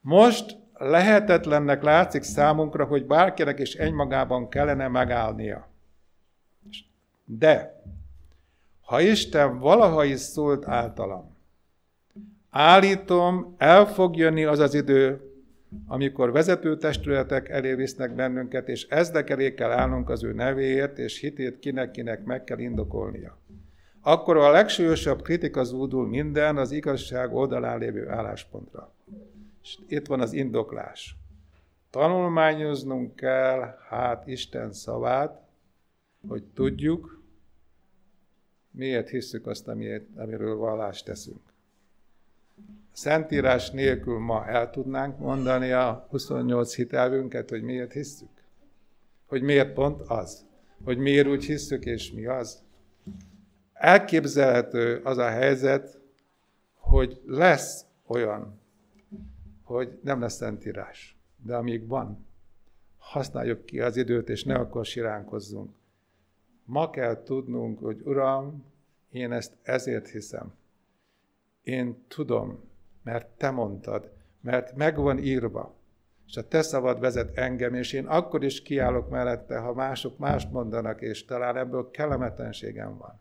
Most 0.02 0.58
lehetetlennek 0.78 1.84
látszik 1.84 2.24
számunkra, 2.24 2.86
hogy 2.86 3.06
bárkinek 3.06 3.60
is 3.60 3.74
egymagában 3.74 4.50
kellene 4.50 4.88
megállnia. 4.88 5.68
De, 7.26 7.82
ha 8.82 9.02
Isten 9.02 9.60
valaha 9.60 10.04
is 10.04 10.20
szólt 10.20 10.68
általam, 10.68 11.36
állítom, 12.50 13.56
el 13.58 13.86
fog 13.86 14.16
jönni 14.16 14.44
az 14.44 14.60
az 14.60 14.74
idő, 14.74 15.22
amikor 15.88 16.32
vezető 16.32 16.78
testületek 16.78 17.50
elé 17.50 17.74
visznek 17.74 18.16
bennünket, 18.16 18.70
és 18.70 18.88
ezdek 18.90 19.30
elé 19.30 19.54
kell 19.54 19.72
állnunk 19.72 20.10
az 20.10 20.24
ő 20.24 20.34
nevéért, 20.34 20.98
és 20.98 21.20
hitét 21.20 21.60
kinek-kinek 21.60 22.24
meg 22.24 22.44
kell 22.44 22.60
indokolnia. 22.60 23.38
Akkor 24.02 24.38
a 24.38 24.52
legsúlyosabb 24.52 25.22
kritika 25.22 25.64
zúdul 25.64 26.08
minden 26.08 26.58
az 26.58 26.72
igazság 26.72 27.34
oldalán 27.34 27.80
lévő 27.80 28.10
álláspontra. 28.10 28.94
És 29.68 29.78
itt 29.88 30.08
van 30.08 30.22
az 30.22 30.34
indoklás. 30.34 31.16
Tanulmányoznunk 31.90 33.16
kell 33.16 33.78
hát 33.90 34.28
Isten 34.28 34.74
szavát, 34.74 35.42
hogy 36.28 36.44
tudjuk, 36.44 37.22
miért 38.72 39.10
hisszük 39.10 39.48
azt, 39.48 39.68
amiről 39.68 40.56
vallást 40.56 41.06
teszünk. 41.06 41.40
Szentírás 42.92 43.70
nélkül 43.70 44.20
ma 44.20 44.46
el 44.46 44.70
tudnánk 44.70 45.20
mondani 45.20 45.72
a 45.72 46.08
28 46.10 46.76
hitelvünket, 46.76 47.50
hogy 47.50 47.62
miért 47.62 47.92
hisszük? 47.92 48.44
Hogy 49.26 49.42
miért 49.42 49.74
pont 49.74 50.02
az? 50.02 50.46
Hogy 50.84 50.98
miért 50.98 51.28
úgy 51.28 51.46
hisszük, 51.46 51.86
és 51.86 52.12
mi 52.12 52.26
az? 52.26 52.64
Elképzelhető 53.74 55.02
az 55.04 55.18
a 55.18 55.30
helyzet, 55.30 56.00
hogy 56.74 57.22
lesz 57.26 57.86
olyan, 58.06 58.57
hogy 59.68 60.00
nem 60.04 60.20
lesz 60.20 60.36
szentírás. 60.36 61.18
De 61.44 61.56
amíg 61.56 61.88
van, 61.88 62.26
használjuk 62.98 63.66
ki 63.66 63.82
az 63.82 63.98
időt, 63.98 64.30
és 64.30 64.44
ne 64.44 64.56
akkor 64.56 64.86
siránkozzunk. 64.86 65.76
Ma 66.66 66.90
kell 66.90 67.24
tudnunk, 67.24 67.80
hogy 67.80 68.02
Uram, 68.04 68.66
én 69.10 69.32
ezt 69.32 69.54
ezért 69.62 70.08
hiszem. 70.08 70.54
Én 71.64 72.06
tudom, 72.08 72.64
mert 73.04 73.28
te 73.28 73.50
mondtad, 73.50 74.12
mert 74.42 74.76
meg 74.76 74.98
van 74.98 75.18
írva, 75.18 75.76
és 76.28 76.38
a 76.38 76.48
te 76.48 76.62
szavad 76.62 77.00
vezet 77.00 77.38
engem, 77.38 77.74
és 77.74 77.94
én 77.94 78.06
akkor 78.06 78.44
is 78.44 78.62
kiállok 78.62 79.10
mellette, 79.10 79.58
ha 79.58 79.74
mások 79.74 80.18
mást 80.18 80.52
mondanak, 80.52 81.02
és 81.02 81.26
talán 81.26 81.58
ebből 81.58 81.92
kellemetlenségem 81.92 82.98
van. 82.98 83.20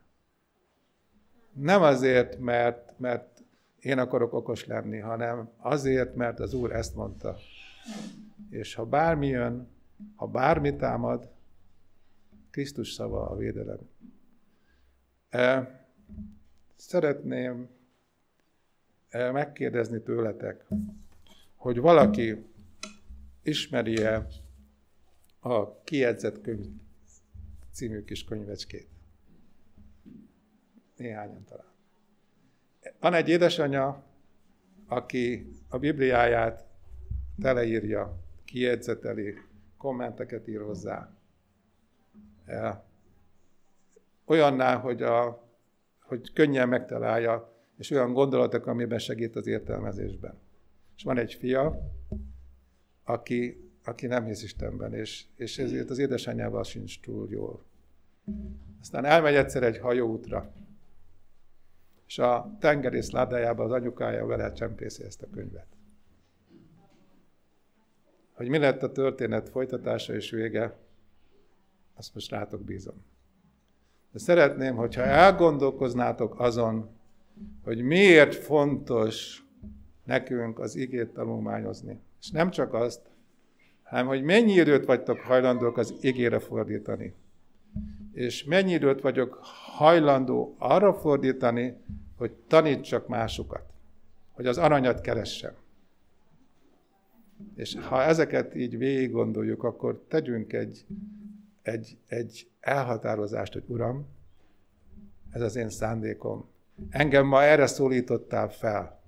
Nem 1.53 1.82
azért, 1.82 2.38
mert, 2.38 2.94
mert 2.99 3.36
én 3.87 3.99
akarok 3.99 4.32
okos 4.32 4.66
lenni, 4.66 4.99
hanem 4.99 5.51
azért, 5.57 6.14
mert 6.14 6.41
az 6.41 6.55
Úr 6.55 6.72
ezt 6.72 6.95
mondta. 6.95 7.37
És 8.51 8.74
ha 8.74 8.84
bármi 8.84 9.26
jön, 9.26 9.68
ha 10.14 10.26
bármi 10.26 10.76
támad, 10.76 11.30
Krisztus 12.51 12.93
szava 12.93 13.28
a 13.28 13.37
védelem. 13.37 13.78
Szeretném 16.76 17.68
megkérdezni 19.11 20.03
tőletek, 20.03 20.66
hogy 21.55 21.78
valaki 21.78 22.45
ismeri-e 23.43 24.26
a 25.41 25.80
kiedzett 25.82 26.41
könyv 26.41 26.66
című 27.72 28.05
kis 28.05 28.24
könyvecskét. 28.24 28.89
Néhányan 30.97 31.45
talán. 31.45 31.65
Van 33.01 33.14
egy 33.14 33.28
édesanyja, 33.28 34.05
aki 34.89 35.47
a 35.68 35.78
Bibliáját 35.78 36.64
teleírja, 37.41 38.18
kiedzeteli, 38.45 39.34
kommenteket 39.78 40.49
ír 40.49 40.61
hozzá. 40.62 41.11
Olyanná, 44.24 44.76
hogy, 44.76 45.03
a, 45.03 45.43
hogy 46.01 46.32
könnyen 46.32 46.68
megtalálja 46.68 47.55
és 47.78 47.91
olyan 47.91 48.12
gondolatok, 48.12 48.66
amiben 48.66 48.99
segít 48.99 49.37
az 49.37 49.47
értelmezésben. 49.47 50.39
És 50.97 51.03
van 51.03 51.18
egy 51.18 51.34
fia, 51.34 51.93
aki, 53.05 53.70
aki 53.84 54.07
nem 54.07 54.24
hisz 54.24 54.43
Istenben, 54.43 54.95
és, 54.95 55.24
és 55.37 55.59
ezért 55.59 55.91
az 55.91 55.99
édesanyjával 55.99 56.64
sincs 56.64 57.01
túl 57.01 57.28
jól. 57.30 57.64
Aztán 58.80 59.05
elmegy 59.05 59.34
egyszer 59.34 59.62
egy 59.62 59.78
hajóútra, 59.78 60.53
és 62.07 62.18
a 62.18 62.57
tengerész 62.61 63.11
ládájában 63.11 63.66
az 63.66 63.72
anyukája 63.72 64.26
vele 64.26 64.52
csempészi 64.52 65.04
ezt 65.04 65.22
a 65.22 65.30
könyvet. 65.30 65.66
Hogy 68.32 68.48
mi 68.48 68.59
lett 68.59 68.82
a 68.82 68.92
történet 68.92 69.48
folytatása 69.48 70.14
és 70.14 70.30
vége, 70.30 70.76
azt 71.94 72.14
most 72.14 72.30
rátok 72.30 72.62
bízom. 72.62 73.04
De 74.12 74.18
szeretném, 74.18 74.76
hogyha 74.76 75.02
elgondolkoznátok 75.02 76.40
azon, 76.40 76.90
hogy 77.64 77.82
miért 77.82 78.34
fontos 78.34 79.44
nekünk 80.04 80.59
az 80.59 80.76
igét 80.76 81.12
tanulmányozni. 81.12 82.00
És 82.20 82.30
nem 82.30 82.50
csak 82.50 82.74
azt, 82.74 83.00
hanem 83.82 84.07
hogy 84.07 84.22
mennyi 84.22 84.52
időt 84.52 84.84
vagytok 84.84 85.18
hajlandók 85.18 85.78
az 85.78 85.94
igére 86.00 86.38
fordítani. 86.38 87.14
És 88.16 88.44
mennyi 88.44 88.72
időt 88.72 89.00
vagyok 89.00 89.40
hajlandó 89.76 90.54
arra 90.58 90.94
fordítani, 90.94 91.76
hogy 92.16 92.32
tanítsak 92.32 93.08
másokat, 93.08 93.64
hogy 94.32 94.46
az 94.46 94.58
aranyat 94.58 95.00
keressem. 95.00 95.54
És 97.54 97.76
ha 97.88 98.02
ezeket 98.02 98.54
így 98.54 98.78
végig 98.78 99.10
gondoljuk, 99.10 99.62
akkor 99.62 100.04
tegyünk 100.08 100.52
egy, 100.52 100.84
egy, 101.62 101.96
egy 102.06 102.48
elhatározást, 102.60 103.52
hogy 103.52 103.64
Uram, 103.66 104.06
ez 105.30 105.40
az 105.40 105.56
én 105.56 105.68
szándékom, 105.68 106.48
Engem 106.90 107.26
ma 107.26 107.42
erre 107.42 107.66
szólítottál 107.66 108.48
fel. 108.48 109.00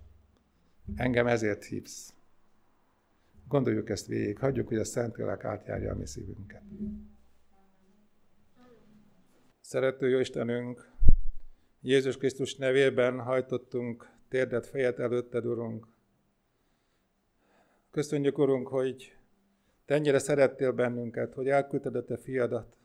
Engem 0.97 1.27
ezért 1.27 1.65
hívsz. 1.65 2.13
Gondoljuk 3.49 3.91
ezt 3.91 4.07
végig, 4.07 4.39
hagyjuk, 4.39 4.69
hogy 4.69 4.79
a 4.79 4.85
Szentlélek 4.85 5.45
átjárja 5.45 5.93
a 5.93 5.97
mi 5.97 6.07
szívünket. 6.07 6.63
Szerető 9.69 10.09
Jó 10.09 10.19
Istenünk, 10.19 10.91
Jézus 11.81 12.17
Krisztus 12.17 12.57
nevében 12.57 13.21
hajtottunk 13.21 14.11
térdet 14.29 14.67
fejet 14.67 14.99
előtted, 14.99 15.47
Urunk. 15.47 15.87
Köszönjük, 17.91 18.39
Urunk, 18.39 18.69
hogy 18.69 19.17
Te 19.85 19.95
ennyire 19.95 20.19
szerettél 20.19 20.73
bennünket, 20.73 21.35
hogy 21.35 21.49
elküldted 21.49 21.95
a 21.95 22.05
Te 22.05 22.17
fiadat, 22.17 22.77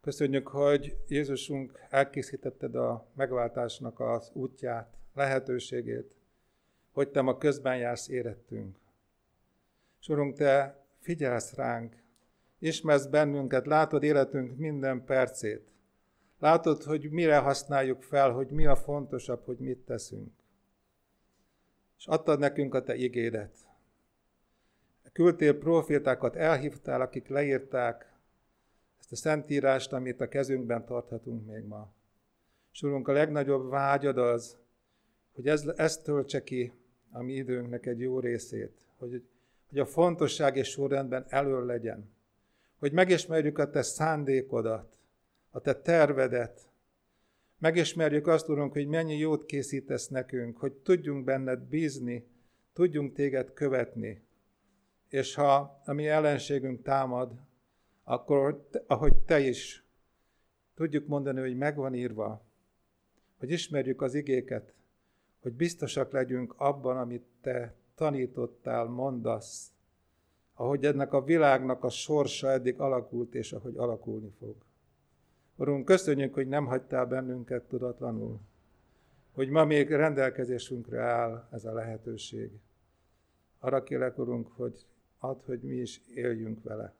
Köszönjük, 0.00 0.48
hogy 0.48 0.96
Jézusunk 1.08 1.86
elkészítetted 1.90 2.74
a 2.74 3.06
megváltásnak 3.14 4.00
az 4.00 4.30
útját, 4.32 4.96
lehetőségét, 5.14 6.16
hogy 6.92 7.08
Te 7.08 7.20
ma 7.20 7.38
közben 7.38 7.76
jársz 7.76 8.08
érettünk. 8.08 8.76
Sorunk, 9.98 10.36
Te 10.36 10.84
figyelsz 11.00 11.54
ránk, 11.54 12.04
ismersz 12.58 13.06
bennünket, 13.06 13.66
látod 13.66 14.02
életünk 14.02 14.56
minden 14.56 15.04
percét. 15.04 15.74
Látod, 16.38 16.82
hogy 16.82 17.10
mire 17.10 17.38
használjuk 17.38 18.02
fel, 18.02 18.30
hogy 18.30 18.50
mi 18.50 18.66
a 18.66 18.76
fontosabb, 18.76 19.44
hogy 19.44 19.58
mit 19.58 19.78
teszünk. 19.78 20.32
És 21.98 22.06
adtad 22.06 22.38
nekünk 22.38 22.74
a 22.74 22.82
te 22.82 22.94
igédet. 22.94 23.56
Küldtél 25.12 25.58
profétákat, 25.58 26.36
elhívtál, 26.36 27.00
akik 27.00 27.28
leírták 27.28 28.12
ezt 28.98 29.12
a 29.12 29.16
szentírást, 29.16 29.92
amit 29.92 30.20
a 30.20 30.28
kezünkben 30.28 30.84
tarthatunk 30.84 31.46
még 31.46 31.64
ma. 31.64 31.92
És 32.72 32.82
a 32.82 33.12
legnagyobb 33.12 33.70
vágyad 33.70 34.18
az, 34.18 34.56
hogy 35.34 35.48
ez, 35.48 35.66
ezt 35.76 36.02
töltse 36.02 36.42
ki 36.42 36.72
a 37.10 37.22
mi 37.22 37.32
időnknek 37.32 37.86
egy 37.86 38.00
jó 38.00 38.20
részét, 38.20 38.86
hogy, 38.96 39.22
hogy 39.68 39.78
a 39.78 39.86
fontosság 39.86 40.56
és 40.56 40.68
sorrendben 40.68 41.24
elől 41.28 41.64
legyen, 41.64 42.15
hogy 42.78 42.92
megismerjük 42.92 43.58
a 43.58 43.70
te 43.70 43.82
szándékodat, 43.82 44.96
a 45.50 45.60
te 45.60 45.74
tervedet, 45.74 46.68
megismerjük 47.58 48.26
azt, 48.26 48.48
Urunk, 48.48 48.72
hogy 48.72 48.86
mennyi 48.86 49.16
jót 49.16 49.44
készítesz 49.44 50.08
nekünk, 50.08 50.58
hogy 50.58 50.72
tudjunk 50.72 51.24
benned 51.24 51.60
bízni, 51.60 52.26
tudjunk 52.72 53.12
téged 53.12 53.52
követni, 53.52 54.22
és 55.08 55.34
ha 55.34 55.82
a 55.84 55.92
mi 55.92 56.08
ellenségünk 56.08 56.82
támad, 56.82 57.32
akkor 58.04 58.68
ahogy 58.86 59.16
te 59.16 59.40
is 59.40 59.84
tudjuk 60.74 61.06
mondani, 61.06 61.40
hogy 61.40 61.56
megvan 61.56 61.94
írva, 61.94 62.44
hogy 63.38 63.50
ismerjük 63.50 64.02
az 64.02 64.14
igéket, 64.14 64.74
hogy 65.40 65.52
biztosak 65.52 66.12
legyünk 66.12 66.54
abban, 66.56 66.96
amit 66.96 67.24
te 67.40 67.74
tanítottál, 67.94 68.84
mondasz, 68.84 69.72
ahogy 70.58 70.84
ennek 70.84 71.12
a 71.12 71.24
világnak 71.24 71.84
a 71.84 71.88
sorsa 71.88 72.50
eddig 72.50 72.80
alakult, 72.80 73.34
és 73.34 73.52
ahogy 73.52 73.76
alakulni 73.76 74.32
fog. 74.38 74.54
Urunk, 75.56 75.84
köszönjük, 75.84 76.34
hogy 76.34 76.48
nem 76.48 76.66
hagytál 76.66 77.06
bennünket 77.06 77.62
tudatlanul, 77.62 78.40
hogy 79.32 79.48
ma 79.48 79.64
még 79.64 79.90
rendelkezésünkre 79.90 81.00
áll 81.00 81.48
ez 81.50 81.64
a 81.64 81.72
lehetőség. 81.72 82.50
Arra 83.58 83.82
kérlek, 83.82 84.18
Urunk, 84.18 84.48
hogy 84.56 84.86
add, 85.18 85.44
hogy 85.44 85.60
mi 85.60 85.74
is 85.74 86.00
éljünk 86.14 86.62
vele. 86.62 86.94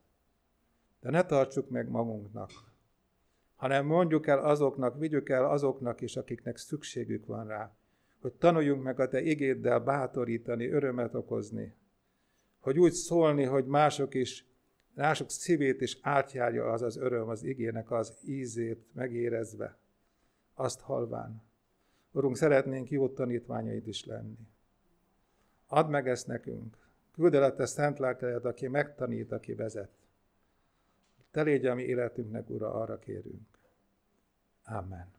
De 1.01 1.11
ne 1.11 1.25
tartsuk 1.25 1.71
meg 1.71 1.89
magunknak, 1.89 2.51
hanem 3.57 3.87
mondjuk 3.87 4.27
el 4.27 4.39
azoknak, 4.39 4.99
vigyük 4.99 5.29
el 5.29 5.51
azoknak 5.51 6.01
is, 6.01 6.17
akiknek 6.17 6.57
szükségük 6.57 7.27
van 7.27 7.47
rá, 7.47 7.77
hogy 8.21 8.33
tanuljunk 8.33 8.83
meg 8.83 9.01
a 9.01 9.09
Te 9.09 9.21
igéddel 9.21 9.81
bátorítani, 9.81 10.69
örömet 10.69 11.15
okozni, 11.15 11.75
hogy 12.67 12.79
úgy 12.79 12.93
szólni, 12.93 13.45
hogy 13.45 13.67
mások 13.67 14.15
is, 14.15 14.47
mások 14.95 15.31
szívét 15.31 15.81
is 15.81 15.99
átjárja 16.03 16.73
az 16.73 16.83
az 16.83 16.97
öröm, 16.97 17.29
az 17.29 17.43
igének 17.43 17.91
az 17.91 18.19
ízét 18.25 18.85
megérezve, 18.93 19.77
azt 20.55 20.81
halván. 20.81 21.43
Urunk, 22.13 22.37
szeretnénk 22.37 22.91
jó 22.91 23.09
tanítványaid 23.09 23.87
is 23.87 24.05
lenni. 24.05 24.49
Add 25.67 25.89
meg 25.89 26.09
ezt 26.09 26.27
nekünk. 26.27 26.77
Küld 27.13 27.35
el 27.35 27.43
a 27.43 27.55
te 27.55 27.67
szent 27.67 27.99
lelkedet, 27.99 28.45
aki 28.45 28.69
megtanít, 28.69 29.33
aki 29.33 29.55
vezet. 29.55 29.91
Te 31.31 31.43
légy 31.43 31.67
a 31.67 31.75
mi 31.75 31.83
életünknek, 31.83 32.51
Ura, 32.51 32.73
arra 32.73 32.99
kérünk. 32.99 33.59
Amen. 34.65 35.16